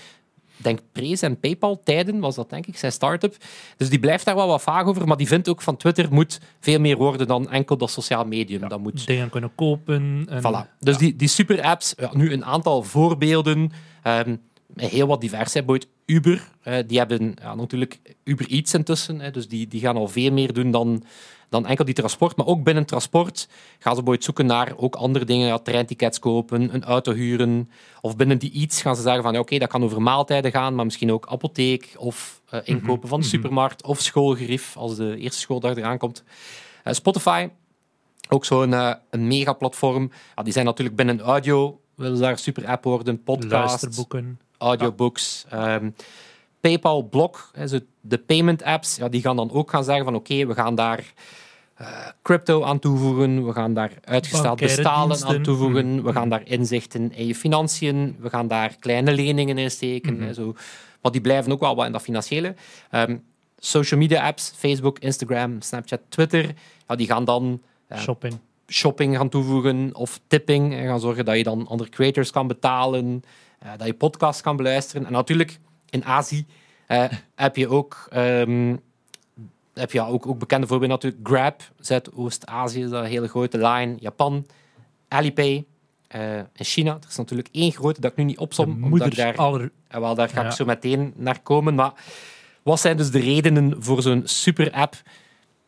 denk 0.58 0.80
Prees 0.92 1.22
en 1.22 1.40
PayPal 1.40 1.82
tijden 1.84 2.20
was 2.20 2.36
dat 2.36 2.50
denk 2.50 2.68
ik, 2.68 2.78
zijn 2.78 2.92
start-up. 2.92 3.36
Dus 3.78 3.90
die 3.90 4.00
blijft 4.00 4.26
daar 4.26 4.36
wel 4.36 4.48
wat 4.48 4.62
vaag 4.62 4.86
over, 4.86 5.08
maar 5.08 5.18
die 5.18 5.28
vindt 5.28 5.50
ook 5.50 5.62
van 5.62 5.78
Twitter 5.78 6.08
moet 6.14 6.40
veel 6.60 6.80
meer 6.80 6.98
worden 6.98 7.28
dan 7.28 7.50
enkel 7.50 7.78
dat 7.78 7.92
sociaal 7.92 8.26
medium. 8.26 8.70
Dat 8.70 8.80
moet 8.80 9.08
Dingen 9.08 9.30
kunnen 9.30 9.52
kopen. 9.56 10.26
En, 10.30 10.42
Voilà. 10.42 10.80
Dus 10.80 10.98
die, 10.98 11.16
die 11.16 11.28
super-apps, 11.28 11.94
ja, 11.98 12.10
nu 12.14 12.34
een 12.34 12.46
aantal 12.46 12.84
voorbeelden, 12.84 13.72
ehm, 14.04 14.36
heel 14.76 15.08
wat 15.08 15.22
divers. 15.22 15.54
Hè. 15.54 15.64
Bijvoorbeeld 15.64 15.92
Uber, 16.06 16.50
eh, 16.62 16.78
die 16.88 16.98
hebben 16.98 17.34
natuurlijk 17.56 18.00
Uber 18.24 18.48
Eats 18.48 18.74
intussen, 18.74 19.20
hè, 19.20 19.32
dus 19.32 19.48
die, 19.48 19.68
die 19.68 19.82
gaan 19.82 19.98
al 19.98 20.08
veel 20.08 20.32
meer 20.32 20.54
doen 20.54 20.72
dan, 20.72 21.04
dan 21.50 21.66
enkel 21.66 21.86
die 21.86 21.94
transport. 21.94 22.36
Maar 22.36 22.46
ook 22.46 22.64
binnen 22.64 22.86
transport 22.86 23.48
gaan 23.50 23.96
ze 23.96 24.02
bijvoorbeeld 24.04 24.24
zoeken 24.24 24.46
naar 24.46 24.74
ook 24.78 24.96
andere 24.96 25.26
dingen, 25.26 25.48
ja, 25.48 25.58
treintickets 25.58 26.20
kopen, 26.20 26.74
een 26.74 26.84
auto 26.84 27.14
huren. 27.14 27.70
Of 28.02 28.16
binnen 28.16 28.38
die 28.38 28.52
Eats 28.52 28.82
gaan 28.82 28.96
ze 28.96 29.02
zeggen 29.02 29.24
van 29.24 29.34
ja, 29.34 29.40
oké, 29.40 29.58
dat 29.58 29.70
kan 29.70 29.84
over 29.84 30.02
maaltijden 30.02 30.52
gaan, 30.52 30.76
maar 30.76 30.86
misschien 30.86 31.12
ook 31.12 31.28
apotheek 31.28 31.94
of 31.98 32.42
eh, 32.50 32.60
inkopen 32.64 33.10
van 33.10 33.20
de 33.20 33.26
supermarkt 33.26 33.84
of 33.84 34.02
schoolgerief 34.02 34.78
als 34.78 34.96
de 34.96 35.18
eerste 35.18 35.40
schooldag 35.40 35.76
eraan 35.76 35.98
komt. 35.98 36.24
Eh, 36.84 36.94
Spotify, 36.94 37.50
ook 38.30 38.46
zo'n 38.46 38.74
eh, 38.74 38.94
een 39.10 39.28
megaplatform. 39.28 40.12
Ja, 40.36 40.44
die 40.44 40.54
zijn 40.54 40.66
natuurlijk 40.66 40.98
binnen 40.98 41.20
audio, 41.20 41.80
willen 41.96 42.18
ze 42.18 42.24
daar 42.24 42.38
super 42.38 42.66
app 42.68 42.84
worden, 42.84 43.24
podcast, 43.24 43.52
luisterboeken. 43.52 44.40
audiobooks. 44.58 45.46
ehm, 45.50 45.90
Zo 47.68 47.80
de 48.02 48.18
payment 48.18 48.64
apps, 48.64 48.96
ja, 48.96 49.10
die 49.10 49.22
gaan 49.22 49.36
dan 49.36 49.52
ook 49.52 49.70
gaan 49.70 49.84
zeggen 49.84 50.06
van 50.06 50.16
oké, 50.16 50.46
we 50.46 50.54
gaan 50.54 50.76
daar 50.76 51.14
eh, 51.76 51.88
crypto 52.22 52.64
aan 52.64 52.80
toevoegen, 52.80 53.46
we 53.46 53.54
gaan 53.54 53.74
daar 53.74 53.92
uitgesteld 54.04 54.60
bestalen 54.60 55.24
aan 55.26 55.44
toevoegen, 55.44 56.04
we 56.04 56.12
gaan 56.12 56.30
daar 56.30 56.42
inzichten 56.44 57.14
in 57.14 57.28
je 57.28 57.36
financiën, 57.36 58.16
we 58.20 58.30
gaan 58.30 58.48
daar 58.48 58.76
kleine 58.80 59.12
leningen 59.12 59.58
in 59.58 59.72
steken. 59.72 60.22
Hè, 60.22 60.34
zo. 60.34 60.56
Maar 61.02 61.12
die 61.12 61.22
blijven 61.22 61.52
ook 61.52 61.60
wel 61.60 61.76
wat 61.76 61.86
in 61.86 61.92
dat 61.92 62.02
financiële. 62.02 62.56
Ehm, 62.90 63.18
social 63.58 64.00
media 64.00 64.28
apps, 64.28 64.54
Facebook, 64.56 65.00
Instagram, 65.00 65.62
Snapchat, 65.62 66.00
Twitter, 66.10 66.54
ja, 66.88 66.96
die 66.96 67.08
gaan 67.08 67.26
dan 67.26 67.62
ja, 67.90 67.98
Shopping. 67.98 68.38
shopping 68.68 69.16
gaan 69.16 69.30
toevoegen 69.30 69.96
of 69.96 70.20
tipping. 70.28 70.74
En 70.74 70.86
gaan 70.86 71.00
zorgen 71.00 71.26
dat 71.26 71.38
je 71.38 71.44
dan 71.44 71.68
andere 71.68 71.90
creators 71.90 72.32
kan 72.32 72.48
betalen, 72.48 73.24
eh, 73.60 73.72
dat 73.78 73.88
je 73.88 73.94
podcasts 73.94 74.42
kan 74.42 74.56
beluisteren. 74.56 75.06
En 75.06 75.12
natuurlijk, 75.12 75.60
in 75.90 76.06
Azië 76.06 76.46
eh, 76.88 77.04
heb 77.36 77.56
je 77.56 77.68
ook, 77.70 78.08
ehm, 78.12 78.76
heb 79.74 79.92
je 79.92 80.02
ook, 80.02 80.28
ook 80.28 80.40
bekende 80.40 80.68
voorbeelden 80.68 80.98
natuurlijk. 80.98 81.28
Grab, 81.28 81.62
Zuidoost-Azië 81.80 82.84
is 82.84 82.90
dat 82.90 83.04
een 83.04 83.10
hele 83.10 83.28
grote 83.28 83.58
line. 83.58 83.96
Japan, 84.00 84.46
Alipay. 85.08 85.66
eh 86.08 86.38
in 86.38 86.66
China, 86.66 86.92
er 87.02 87.08
is 87.10 87.16
natuurlijk 87.18 87.48
één 87.52 87.72
grote 87.72 88.02
dat 88.02 88.12
ik 88.12 88.18
nu 88.18 88.24
niet 88.24 88.38
opsom, 88.38 88.84
omdat 88.84 89.14
daar 89.14 89.36
aller... 89.36 89.72
en 89.88 90.02
wel, 90.02 90.16
daar 90.16 90.30
ga 90.30 90.42
Ja. 90.42 90.48
ik 90.48 90.54
zo 90.54 90.66
meteen 90.66 91.14
naar 91.16 91.40
komen. 91.42 91.76
Maar 91.76 91.92
wat 92.64 92.80
zijn 92.80 92.98
dus 92.98 93.12
de 93.12 93.20
redenen 93.20 93.84
voor 93.84 94.02
zo'n 94.02 94.22
super-app? 94.26 94.96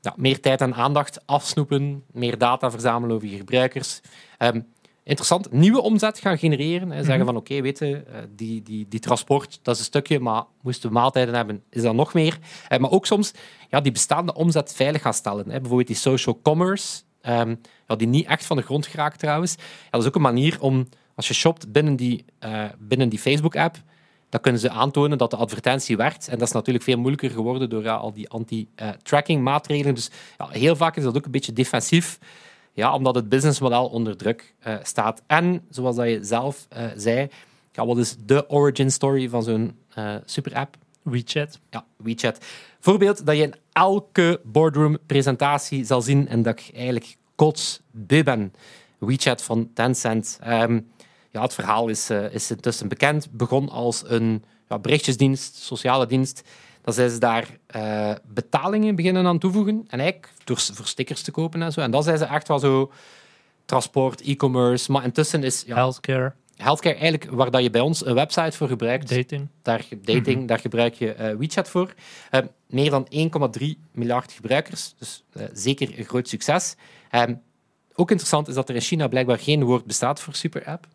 Ja, 0.01 0.13
meer 0.17 0.39
tijd 0.39 0.61
en 0.61 0.73
aandacht 0.73 1.27
afsnoepen, 1.27 2.03
meer 2.11 2.37
data 2.37 2.71
verzamelen 2.71 3.15
over 3.15 3.27
je 3.27 3.37
gebruikers. 3.37 4.01
Ehm, 4.37 4.61
interessant, 5.03 5.51
nieuwe 5.51 5.81
omzet 5.81 6.19
gaan 6.19 6.37
genereren. 6.37 6.91
Hè. 6.91 7.03
Zeggen 7.03 7.25
van, 7.25 7.35
oké, 7.35 7.61
weet 7.61 7.79
je, 7.79 7.95
eh, 7.95 8.19
die, 8.35 8.61
die, 8.63 8.85
die 8.89 8.99
transport, 8.99 9.59
dat 9.61 9.73
is 9.73 9.79
een 9.79 9.87
stukje, 9.87 10.19
maar 10.19 10.43
moesten 10.61 10.89
we 10.89 10.95
maaltijden 10.95 11.35
hebben, 11.35 11.63
is 11.69 11.81
dat 11.81 11.93
nog 11.93 12.13
meer. 12.13 12.37
Eh, 12.67 12.79
maar 12.79 12.91
ook 12.91 13.05
soms 13.05 13.31
ja, 13.69 13.81
die 13.81 13.91
bestaande 13.91 14.33
omzet 14.33 14.73
veilig 14.73 15.01
gaan 15.01 15.13
stellen. 15.13 15.45
Hè. 15.49 15.59
Bijvoorbeeld 15.59 15.87
die 15.87 15.95
social 15.95 16.39
commerce, 16.43 17.01
ehm, 17.21 17.55
ja, 17.87 17.95
die 17.95 18.07
niet 18.07 18.27
echt 18.27 18.45
van 18.45 18.57
de 18.57 18.63
grond 18.63 18.87
geraakt 18.87 19.19
trouwens. 19.19 19.55
Ja, 19.57 19.89
dat 19.89 20.01
is 20.01 20.07
ook 20.07 20.15
een 20.15 20.21
manier 20.21 20.57
om, 20.61 20.87
als 21.15 21.27
je 21.27 21.33
shopt 21.33 21.71
binnen 21.71 21.95
die, 21.95 22.25
eh, 22.39 22.65
binnen 22.79 23.09
die 23.09 23.19
Facebook-app, 23.19 23.77
dan 24.29 24.41
kunnen 24.41 24.61
ze 24.61 24.69
aantonen 24.69 25.17
dat 25.17 25.29
de 25.29 25.35
advertentie 25.35 25.97
werkt. 25.97 26.27
En 26.27 26.37
dat 26.37 26.47
is 26.47 26.53
natuurlijk 26.53 26.85
veel 26.85 26.97
moeilijker 26.97 27.29
geworden 27.29 27.69
door 27.69 27.83
ja, 27.83 27.95
al 27.95 28.13
die 28.13 28.29
anti-tracking 28.29 29.43
maatregelen. 29.43 29.95
Dus 29.95 30.11
ja, 30.37 30.47
heel 30.49 30.75
vaak 30.75 30.97
is 30.97 31.03
dat 31.03 31.17
ook 31.17 31.25
een 31.25 31.31
beetje 31.31 31.53
defensief, 31.53 32.19
ja, 32.73 32.93
omdat 32.93 33.15
het 33.15 33.29
businessmodel 33.29 33.87
onder 33.87 34.17
druk 34.17 34.53
eh, 34.59 34.75
staat. 34.83 35.21
En, 35.27 35.65
zoals 35.69 35.95
dat 35.95 36.07
je 36.07 36.23
zelf 36.23 36.65
eh, 36.69 36.85
zei, 36.95 37.29
ja, 37.71 37.85
wat 37.85 37.97
is 37.97 38.15
de 38.25 38.49
origin 38.49 38.91
story 38.91 39.29
van 39.29 39.43
zo'n 39.43 39.75
eh 39.93 40.15
super-app? 40.25 40.75
WeChat. 41.01 41.59
Ja, 41.69 41.85
WeChat. 41.95 42.37
Voorbeeld 42.79 43.25
dat 43.25 43.35
je 43.35 43.41
in 43.41 43.55
elke 43.71 44.41
boardroom-presentatie 44.43 45.85
zal 45.85 46.01
zien 46.01 46.27
en 46.27 46.41
dat 46.41 46.59
ik 46.59 46.71
eigenlijk 46.75 47.17
kotsbeu 47.35 48.23
ben. 48.23 48.53
WeChat 48.97 49.41
van 49.41 49.69
Tencent. 49.73 50.39
Ehm, 50.41 50.79
ja, 51.31 51.41
het 51.41 51.53
verhaal 51.53 51.87
is, 51.87 52.09
is 52.09 52.51
intussen 52.51 52.87
bekend. 52.87 53.31
Begon 53.31 53.69
als 53.69 54.03
een 54.05 54.43
ja, 54.69 54.79
berichtjesdienst, 54.79 55.55
sociale 55.55 56.05
dienst. 56.05 56.41
Dan 56.83 56.93
zijn 56.93 57.09
ze 57.09 57.17
daar 57.17 57.57
eh, 57.67 58.11
betalingen 58.25 58.95
beginnen 58.95 59.25
aan 59.25 59.39
toevoegen. 59.39 59.83
En 59.87 59.99
eigenlijk 59.99 60.33
door, 60.43 60.59
voor 60.59 60.87
stickers 60.87 61.21
te 61.21 61.31
kopen 61.31 61.61
en 61.61 61.71
zo. 61.71 61.81
En 61.81 61.91
dan 61.91 62.03
zijn 62.03 62.17
ze 62.17 62.25
echt 62.25 62.47
wel 62.47 62.59
zo 62.59 62.91
transport, 63.65 64.21
e-commerce. 64.21 64.91
Maar 64.91 65.03
intussen 65.03 65.43
is 65.43 65.63
ja, 65.65 65.75
Healthcare. 65.75 66.33
healthcare 66.55 66.95
eigenlijk 66.95 67.31
waar 67.31 67.51
dat 67.51 67.63
je 67.63 67.69
bij 67.69 67.81
ons 67.81 68.05
een 68.05 68.13
website 68.13 68.57
voor 68.57 68.67
gebruikt 68.67 69.09
Dating. 69.09 69.47
daar, 69.61 69.85
dating, 70.01 70.47
daar 70.47 70.59
gebruik 70.59 70.93
je 70.93 71.13
eh, 71.13 71.35
WeChat 71.35 71.69
voor. 71.69 71.93
Eh, 72.29 72.41
meer 72.67 72.89
dan 72.89 73.07
1,3 73.59 73.77
miljard 73.91 74.31
gebruikers, 74.31 74.93
dus 74.97 75.23
zeker 75.53 75.99
een 75.99 76.05
groot 76.05 76.27
succes. 76.27 76.75
Ehm, 77.09 77.33
ook 77.95 78.09
interessant 78.09 78.47
is 78.47 78.55
dat 78.55 78.69
er 78.69 78.75
in 78.75 78.81
China 78.81 79.07
blijkbaar 79.07 79.39
geen 79.39 79.63
woord 79.63 79.85
bestaat 79.85 80.19
voor 80.19 80.35
super-app. 80.35 80.87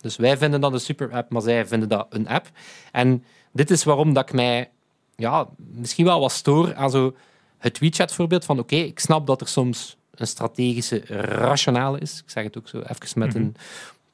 Dus 0.00 0.16
wij 0.16 0.36
vinden 0.36 0.60
dat 0.60 0.72
een 0.72 0.80
super-app, 0.80 1.30
maar 1.30 1.42
zij 1.42 1.66
vinden 1.66 1.88
dat 1.88 2.06
een 2.10 2.28
app. 2.28 2.50
En 2.92 3.24
dit 3.52 3.70
is 3.70 3.84
waarom 3.84 4.12
dat 4.12 4.28
ik 4.28 4.34
mij 4.34 4.70
ja, 5.18 5.48
misschien 5.56 6.04
wel 6.04 6.20
wat 6.20 6.32
stoor 6.32 6.74
aan 6.74 6.90
zo 6.90 7.14
het 7.58 7.78
WeChat-voorbeeld 7.78 8.44
van 8.44 8.58
oké, 8.58 8.76
ik 8.76 8.98
snap 8.98 9.26
dat 9.26 9.40
er 9.40 9.48
soms 9.48 9.96
een 10.14 10.26
strategische 10.26 10.98
rationale 11.24 11.98
is. 11.98 12.18
Ik 12.24 12.30
zeg 12.30 12.44
het 12.44 12.58
ook 12.58 12.68
zo 12.68 12.80
even 12.80 13.18
met 13.18 13.34
een 13.34 13.54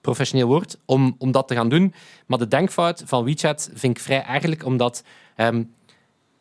professioneel 0.00 0.46
woord, 0.46 0.78
om, 0.84 1.14
om 1.18 1.32
dat 1.32 1.48
te 1.48 1.54
gaan 1.54 1.68
doen. 1.68 1.94
Maar 2.26 2.38
de 2.38 2.48
denkfout 2.48 3.02
van 3.06 3.24
WeChat 3.24 3.70
vind 3.74 3.96
ik 3.96 4.02
vrij 4.02 4.22
eigenlijk, 4.22 4.64
omdat 4.64 5.04
ehm, 5.36 5.62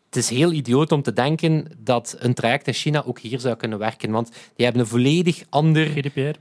het 0.05 0.15
is 0.15 0.29
heel 0.29 0.51
idioot 0.51 0.91
om 0.91 1.01
te 1.01 1.13
denken 1.13 1.67
dat 1.77 2.15
een 2.19 2.33
traject 2.33 2.67
in 2.67 2.73
China 2.73 3.03
ook 3.05 3.19
hier 3.19 3.39
zou 3.39 3.55
kunnen 3.55 3.77
werken. 3.77 4.11
Want 4.11 4.29
die 4.55 4.65
hebben 4.65 4.81
een 4.83 4.87
volledig 4.89 5.43
ander 5.49 5.85
GDPR. 5.85 6.39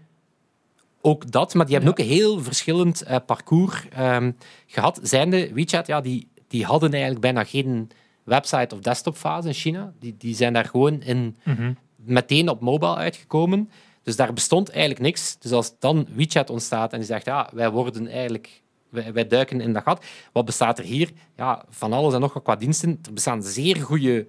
ook 1.05 1.31
dat, 1.31 1.55
maar 1.55 1.67
die 1.67 1.75
hebben 1.75 1.95
Ja. 1.97 2.03
ook 2.03 2.11
een 2.11 2.17
heel 2.19 2.41
verschillend 2.43 3.03
eh, 3.03 3.17
parcours 3.27 3.89
ehm, 3.89 4.33
gehad. 4.67 5.01
Zijnde 5.03 5.53
WeChat, 5.53 5.87
ja, 5.87 6.01
die, 6.01 6.29
die 6.49 6.65
hadden 6.65 6.91
eigenlijk 6.91 7.21
bijna 7.21 7.45
geen 7.45 7.91
website- 8.25 8.75
of 8.75 8.81
desktopfase 8.81 9.49
in 9.49 9.55
China. 9.55 9.93
Die, 9.99 10.15
die 10.19 10.35
zijn 10.35 10.53
daar 10.53 10.65
gewoon 10.65 11.03
in 11.03 11.37
Mhm. 11.45 11.73
meteen 11.97 12.49
op 12.49 12.61
mobile 12.61 12.95
uitgekomen. 12.97 13.71
Dus 14.03 14.17
daar 14.17 14.33
bestond 14.33 14.71
eigenlijk 14.71 15.01
niks. 15.01 15.37
Dus 15.39 15.53
als 15.53 15.75
dan 15.79 16.07
WeChat 16.15 16.51
ontstaat 16.51 16.93
en 16.93 16.99
die 16.99 17.07
zegt, 17.07 17.25
ja, 17.25 17.51
wij 17.53 17.71
worden 17.71 18.07
eigenlijk... 18.07 18.61
Wij, 18.89 19.13
wij 19.13 19.27
duiken 19.27 19.61
in 19.61 19.73
dat 19.73 19.83
gat. 19.83 20.05
Wat 20.33 20.45
bestaat 20.45 20.79
er 20.79 20.85
hier? 20.85 21.11
Ja, 21.37 21.65
van 21.71 21.93
alles 21.93 22.15
en 22.15 22.21
nog 22.21 22.33
wat 22.33 22.43
qua 22.43 22.57
diensten. 22.57 22.99
Er 23.07 23.13
bestaan 23.13 23.43
zeer 23.43 23.77
goede 23.77 24.27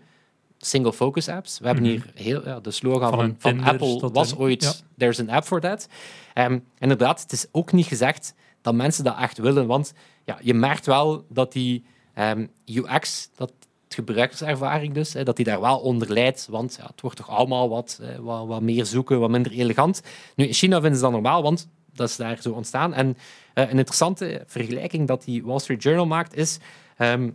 single-focus 0.58 1.28
apps. 1.28 1.60
We 1.60 1.66
hebben 1.66 1.84
hier 1.84 2.12
heel, 2.14 2.46
ja, 2.46 2.60
de 2.60 2.72
slogan 2.72 3.10
Van 3.10 3.36
van, 3.40 3.58
van, 3.58 3.64
Apple 3.64 4.10
was 4.12 4.36
ooit... 4.36 4.64
ja. 4.64 4.72
There's 4.98 5.20
an 5.20 5.30
app 5.30 5.46
for 5.46 5.60
that. 5.62 5.88
Ehm, 6.34 6.60
inderdaad, 6.80 7.22
het 7.22 7.32
is 7.32 7.46
ook 7.52 7.72
niet 7.72 7.86
gezegd 7.86 8.34
dat 8.62 8.74
mensen 8.74 9.04
dat 9.04 9.18
echt 9.18 9.38
willen. 9.38 9.68
Want 9.68 9.94
ja, 10.26 10.38
je 10.42 10.54
merkt 10.54 10.86
wel 10.86 11.26
dat 11.30 11.52
die 11.52 11.86
ehm, 12.14 12.48
UX, 12.66 13.30
dat 13.36 13.54
het 13.96 14.06
gebruikerservaring 14.06 14.94
dus, 14.94 15.14
hè, 15.14 15.24
dat 15.24 15.36
die 15.36 15.46
daar 15.46 15.62
wel 15.62 15.80
onder 15.80 16.14
leidt. 16.14 16.48
Want 16.50 16.76
ja, 16.80 16.86
het 16.86 17.02
wordt 17.02 17.18
toch 17.18 17.30
allemaal 17.30 17.70
wat, 17.70 18.00
eh, 18.02 18.18
wat, 18.18 18.48
wat 18.48 18.62
meer 18.62 18.86
zoeken, 18.86 19.20
wat 19.20 19.30
minder 19.30 19.52
elegant. 19.52 20.02
Nu, 20.36 20.46
in 20.46 20.54
China 20.54 20.80
vinden 20.80 20.96
ze 20.96 21.04
dat 21.04 21.12
normaal, 21.12 21.44
want 21.44 21.68
dat 21.94 22.10
is 22.10 22.16
daar 22.16 22.42
zo 22.42 22.52
ontstaan. 22.52 22.94
En 22.94 23.18
eh, 23.54 23.64
een 23.64 23.78
interessante 23.78 24.44
vergelijking 24.48 25.08
dat 25.08 25.24
die 25.24 25.44
Wall 25.44 25.60
Street 25.60 25.84
Journal 25.84 26.06
maakt, 26.06 26.36
is... 26.36 26.58
ehm, 26.98 27.30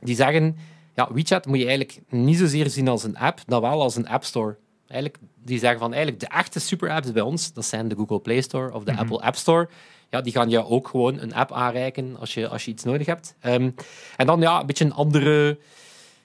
die 0.00 0.14
zeggen, 0.14 0.56
ja, 0.94 1.08
WeChat 1.12 1.46
moet 1.46 1.58
je 1.58 1.66
eigenlijk 1.66 2.00
niet 2.08 2.38
zozeer 2.38 2.70
zien 2.70 2.88
als 2.88 3.04
een 3.04 3.16
app, 3.16 3.40
dan 3.46 3.60
wel 3.60 3.82
als 3.82 3.96
een 3.96 4.08
app 4.08 4.24
store. 4.24 4.56
Eigenlijk, 4.86 5.22
die 5.44 5.58
zeggen 5.58 5.78
van, 5.78 5.92
eigenlijk 5.92 6.22
de 6.22 6.36
echte 6.36 6.60
super-apps 6.60 7.12
bij 7.12 7.22
ons, 7.22 7.52
dat 7.52 7.64
zijn 7.64 7.88
de 7.88 7.94
Google 7.94 8.20
Play 8.20 8.40
Store 8.40 8.74
of 8.74 8.84
de 8.84 8.96
Apple 8.96 9.20
App 9.20 9.36
Store. 9.36 9.68
Ja, 10.12 10.20
die 10.20 10.32
gaan 10.32 10.50
je 10.50 10.66
ook 10.66 10.88
gewoon 10.88 11.18
een 11.18 11.34
app 11.34 11.52
aanreiken 11.52 12.16
als 12.18 12.34
je, 12.34 12.48
als 12.48 12.64
je 12.64 12.70
iets 12.70 12.84
nodig 12.84 13.06
hebt. 13.06 13.34
Ehm, 13.40 13.70
en 14.16 14.26
dan 14.26 14.40
ja, 14.40 14.60
een 14.60 14.66
beetje 14.66 14.84
een 14.84 14.92
andere 14.92 15.58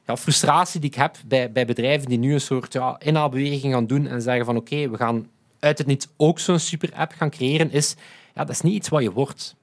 ja, 0.05 0.17
frustratie 0.17 0.79
die 0.79 0.89
ik 0.89 0.95
heb 0.95 1.15
bij, 1.25 1.51
bij 1.51 1.65
bedrijven 1.65 2.09
die 2.09 2.17
nu 2.17 2.33
een 2.33 2.41
soort 2.41 2.73
ja, 2.73 2.99
inhaalbeweging 2.99 3.73
gaan 3.73 3.87
doen 3.87 4.07
en 4.07 4.21
zeggen 4.21 4.45
van 4.45 4.55
oké, 4.55 4.89
we 4.89 4.97
gaan 4.97 5.29
uit 5.59 5.77
het 5.77 5.87
niet 5.87 6.09
ook 6.17 6.39
zo'n 6.39 6.59
super-app 6.59 7.11
gaan 7.11 7.29
creëren, 7.29 7.71
is 7.71 7.95
ja, 8.35 8.43
dat 8.43 8.49
is 8.49 8.61
niet 8.61 8.73
iets 8.73 8.89
wat 8.89 9.01
je 9.01 9.11
wordt. 9.11 9.55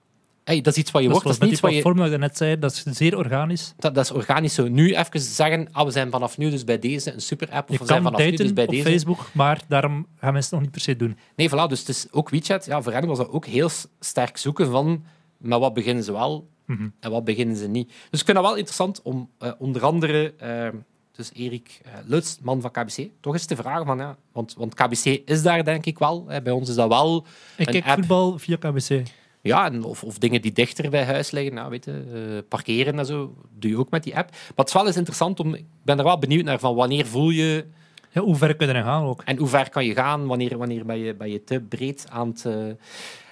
Hey, 0.44 0.60
dat 0.60 0.72
is 0.72 0.78
iets 0.78 0.90
wat 0.90 1.02
je 1.02 1.08
Dat 1.08 1.22
wordt, 1.22 1.38
dat 1.38 1.46
is 1.46 1.52
niet 1.52 1.60
wat 1.84 1.96
je... 1.98 2.12
ik 2.12 2.18
net 2.18 2.36
zei, 2.36 2.58
dat 2.58 2.72
is 2.72 2.82
zeer 2.82 3.16
organisch. 3.16 3.72
Dat, 3.76 3.94
dat 3.94 4.04
is 4.04 4.10
organisch 4.10 4.54
zo. 4.54 4.68
Nu 4.68 4.94
even 4.96 5.20
zeggen, 5.20 5.68
ah, 5.72 5.84
we 5.84 5.90
zijn 5.90 6.10
vanaf 6.10 6.38
nu 6.38 6.50
dus 6.50 6.64
bij 6.64 6.78
deze 6.78 7.12
een 7.12 7.20
super-app. 7.20 7.68
Of 7.68 7.74
Je 7.74 7.80
we 7.80 7.86
zijn 7.86 8.02
vanaf 8.02 8.20
nu 8.20 8.30
dus 8.30 8.52
bij 8.52 8.64
op 8.64 8.70
deze. 8.70 8.82
Facebook, 8.90 9.28
maar 9.32 9.60
daarom 9.68 10.06
gaan 10.18 10.32
mensen 10.32 10.42
het 10.42 10.50
nog 10.52 10.60
niet 10.60 10.70
per 10.70 10.80
se 10.80 10.96
doen. 10.96 11.16
Nee, 11.36 11.48
voilà. 11.50 11.68
Dus 11.68 11.78
het 11.78 11.88
is 11.88 12.06
ook 12.10 12.30
WeChat. 12.30 12.64
Ja, 12.64 12.82
voor 12.82 12.92
hen 12.92 13.06
was 13.06 13.18
dat 13.18 13.30
ook 13.30 13.46
heel 13.46 13.70
sterk 14.00 14.36
zoeken 14.36 14.70
van, 14.70 15.04
maar 15.38 15.58
wat 15.58 15.74
beginnen 15.74 16.04
ze 16.04 16.12
wel 16.12 16.48
Mhm. 16.66 16.88
en 17.00 17.10
wat 17.10 17.24
beginnen 17.24 17.56
ze 17.56 17.68
niet. 17.68 17.88
Dus 18.10 18.20
ik 18.20 18.26
vind 18.26 18.36
dat 18.36 18.46
wel 18.46 18.54
interessant 18.56 19.02
om 19.02 19.30
eh, 19.38 19.52
onder 19.58 19.82
andere, 19.82 20.34
eh, 20.38 20.68
dus 21.12 21.30
Erik 21.34 21.80
uh, 21.86 21.92
Lutz, 22.06 22.36
man 22.42 22.60
van 22.60 22.70
KBC, 22.70 23.08
toch 23.20 23.32
eens 23.32 23.44
te 23.46 23.56
vragen 23.56 23.86
van, 23.86 23.98
ja, 23.98 24.16
want, 24.32 24.54
want 24.58 24.74
KBC 24.74 25.04
is 25.24 25.42
daar 25.42 25.64
denk 25.64 25.86
ik 25.86 25.98
wel. 25.98 26.24
Hè. 26.28 26.42
Bij 26.42 26.52
ons 26.52 26.68
is 26.68 26.74
dat 26.74 26.88
wel 26.88 27.26
Ik 27.56 27.66
Een 27.66 27.72
kijk 27.72 27.86
app. 27.86 27.98
voetbal 27.98 28.38
via 28.38 28.56
KBC. 28.56 29.02
Ja, 29.44 29.64
en 29.70 29.84
of, 29.84 30.04
of 30.04 30.18
dingen 30.18 30.42
die 30.42 30.52
dichter 30.52 30.90
bij 30.90 31.04
huis 31.04 31.30
liggen, 31.30 31.54
nou, 31.54 31.70
weet 31.70 31.84
je, 31.84 32.02
eh, 32.14 32.48
parkeren 32.48 32.98
en 32.98 33.06
zo, 33.06 33.34
doe 33.58 33.70
je 33.70 33.78
ook 33.78 33.90
met 33.90 34.02
die 34.02 34.16
app. 34.16 34.30
Maar 34.30 34.40
het 34.56 34.66
is 34.68 34.72
wel 34.74 34.86
eens 34.86 34.96
interessant 34.96 35.40
om, 35.40 35.54
ik 35.54 35.64
ben 35.82 35.98
er 35.98 36.04
wel 36.04 36.18
benieuwd 36.18 36.44
naar 36.44 36.58
van 36.58 36.74
wanneer 36.74 37.06
voel 37.06 37.30
je 37.30 37.64
Ja, 38.12 38.20
hoe 38.20 38.36
ver 38.36 38.56
kun 38.56 38.66
je 38.68 38.74
gaan 38.74 39.04
ook? 39.04 39.22
en 39.24 39.36
hoe 39.36 39.48
ver 39.48 39.70
kan 39.70 39.84
je 39.84 39.94
gaan, 39.94 40.26
wanneer, 40.26 40.58
wanneer 40.58 40.84
ben, 40.86 40.98
je, 40.98 41.14
ben 41.14 41.30
je 41.30 41.44
te 41.44 41.60
breed 41.60 42.06
aan 42.10 42.28
het, 42.28 42.44
eh, 42.44 42.52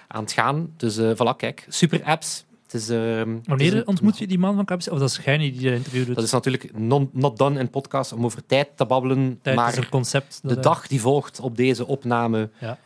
aan 0.07 0.23
het 0.23 0.31
gaan. 0.31 0.73
Dus 0.77 0.97
eh 0.97 1.11
voilà, 1.13 1.35
kijk, 1.37 1.65
super 1.69 2.03
apps. 2.03 2.45
Het 2.63 2.73
is, 2.81 2.89
ehm, 2.89 3.33
is 3.35 3.39
Wanneer 3.45 3.87
ontmoet 3.87 4.17
je 4.17 4.27
die 4.27 4.39
man 4.39 4.55
van 4.55 4.65
KBC? 4.65 4.91
Of 4.91 4.99
dat 4.99 5.09
is 5.09 5.19
jij 5.23 5.37
niet 5.37 5.53
die 5.59 5.69
de 5.69 5.75
interview 5.75 6.05
doet? 6.05 6.15
Dat 6.15 6.23
is 6.23 6.31
natuurlijk 6.31 6.77
non, 6.77 7.09
not 7.13 7.37
done 7.37 7.59
in 7.59 7.69
podcast 7.69 8.13
om 8.13 8.25
over 8.25 8.45
tijd 8.45 8.67
te 8.75 8.85
babbelen, 8.85 9.39
Tijd 9.41 9.55
maar 9.55 9.71
is 9.71 9.77
een 9.77 9.89
concept. 9.89 10.39
de 10.43 10.59
dag 10.59 10.87
die 10.87 11.01
volgt 11.01 11.39
op 11.39 11.55
deze 11.57 11.87
opname 11.87 12.49
Ja. 12.59 12.77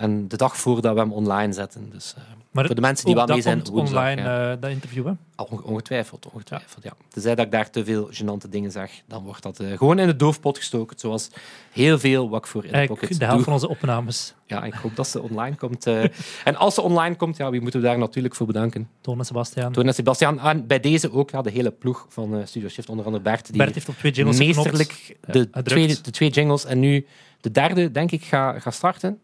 en 0.00 0.28
de 0.28 0.36
dag 0.36 0.56
voordat 0.56 0.94
we 0.94 1.00
hem 1.00 1.12
online 1.12 1.52
zetten. 1.52 1.90
Dus, 1.90 2.14
Maar 2.56 2.66
voor 2.66 2.74
de 2.74 2.80
mensen 2.80 3.06
die 3.06 3.14
wel 3.14 3.26
mee 3.26 3.40
zijn, 3.40 3.64
woensdag, 3.72 3.98
online, 4.02 4.22
ja. 4.22 4.52
eh, 4.52 4.56
dat 4.60 4.70
interview. 4.70 5.06
Hè? 5.06 5.12
Onge- 5.36 5.62
Ongetwijfeld, 5.62 6.26
ongetwijfeld, 6.32 6.82
ja. 6.82 6.92
Tenzij 7.08 7.34
dat 7.34 7.44
ik 7.44 7.50
daar 7.52 7.70
te 7.70 7.84
veel 7.84 8.10
gênante 8.12 8.48
dingen 8.50 8.70
zeg, 8.70 8.90
dan 9.06 9.24
wordt 9.24 9.42
dat 9.42 9.60
eh, 9.60 9.76
gewoon 9.78 9.98
in 9.98 10.06
de 10.06 10.16
doofpot 10.16 10.56
gestoken, 10.58 10.98
zoals 10.98 11.30
heel 11.72 11.98
veel 11.98 12.28
wat 12.28 12.40
ik 12.40 12.46
voor 12.46 12.64
In 12.64 12.72
Eigenlijk 12.72 13.00
Pocket 13.00 13.18
de 13.18 13.24
helft 13.24 13.44
doe. 13.44 13.44
van 13.44 13.54
onze 13.54 13.68
opnames. 13.68 14.34
Ja, 14.48 14.64
ik 14.64 14.74
hoop 14.74 14.96
dat 14.96 15.08
ze 15.08 15.22
online 15.22 15.56
komt. 15.56 15.86
eh. 15.86 16.02
en 16.44 16.56
als 16.56 16.74
ze 16.74 16.80
online 16.82 17.16
komt, 17.16 17.36
ja, 17.36 17.50
wie 17.50 17.60
moeten 17.60 17.80
we 17.80 17.86
daar 17.86 17.98
natuurlijk 17.98 18.34
voor 18.34 18.46
bedanken? 18.46 18.88
Toon 19.00 19.18
en 19.18 19.24
Sebastian. 19.24 19.72
Toon 19.72 19.86
en 19.86 19.94
Sebastian. 19.94 20.40
En 20.40 20.66
bij 20.66 20.80
deze 20.80 21.12
ook 21.12 21.30
ja, 21.30 21.42
de 21.42 21.50
hele 21.50 21.70
ploeg 21.70 22.06
van 22.08 22.42
Studio 22.46 22.68
Shift, 22.68 22.88
onder 22.88 23.04
andere 23.04 23.22
Bert, 23.24 23.46
die 23.46 23.56
Bert 23.56 23.74
heeft 23.74 23.88
op 23.88 23.96
twee 23.98 24.12
jingles 24.12 24.38
meesterlijk 24.38 25.16
Ja, 25.26 25.32
de, 25.32 25.50
twee, 25.62 25.86
de 26.02 26.10
twee 26.10 26.28
jingles 26.30 26.64
en 26.64 26.80
nu 26.80 27.06
de 27.40 27.50
derde, 27.50 27.90
denk 27.90 28.10
ik, 28.12 28.24
ga, 28.24 28.58
ga 28.58 28.70
starten. 28.70 29.18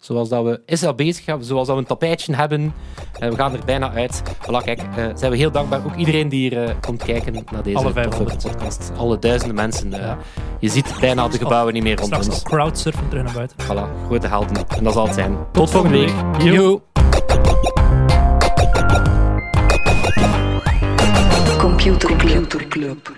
Zoals 0.00 0.28
dat 0.28 0.44
we, 0.44 0.60
is 0.66 0.84
al 0.84 0.94
bezig, 0.94 1.24
zoals 1.40 1.66
dat 1.66 1.66
we 1.66 1.72
een 1.82 1.84
tapijtje 1.86 2.34
hebben. 2.34 2.74
Eh, 3.18 3.28
we 3.28 3.36
gaan 3.36 3.52
er 3.52 3.64
bijna 3.64 3.92
uit. 3.92 4.22
Voilà, 4.42 4.64
kijk, 4.64 4.80
eh, 4.96 5.04
zijn 5.14 5.30
we 5.30 5.36
heel 5.36 5.50
dankbaar. 5.50 5.84
Ook 5.84 5.96
iedereen 5.96 6.28
die 6.28 6.40
hier 6.40 6.64
eh, 6.64 6.74
komt 6.80 7.02
kijken 7.02 7.32
naar 7.32 7.62
deze 7.62 7.76
Alle 7.76 7.86
toffe 7.92 8.00
500. 8.00 8.42
podcast. 8.42 8.92
Alle 8.96 9.18
duizenden 9.18 9.56
mensen. 9.56 9.90
Ja. 9.90 10.18
Je 10.58 10.68
ziet 10.68 10.94
bijna 11.00 11.28
de 11.28 11.38
gebouwen 11.38 11.72
niet 11.74 11.82
meer 11.82 11.96
rond 11.96 12.06
Straks 12.06 12.26
ons. 12.26 12.34
nog 12.34 12.44
crowdsurfen 12.44 13.08
terug 13.08 13.24
naar 13.24 13.34
buiten. 13.34 13.56
Voilà, 13.64 14.06
grote 14.06 14.26
helden. 14.26 14.66
En 14.76 14.84
dat 14.84 14.92
zal 14.92 15.04
het 15.04 15.14
zijn. 15.14 15.36
Tot 15.52 15.70
volgende 15.70 15.98
week. 15.98 16.12
Yo. 16.42 16.52
Yo. 16.52 16.82
Computer 21.58 22.16
Club. 22.16 22.30
Computer 22.30 22.68
Club. 22.68 23.10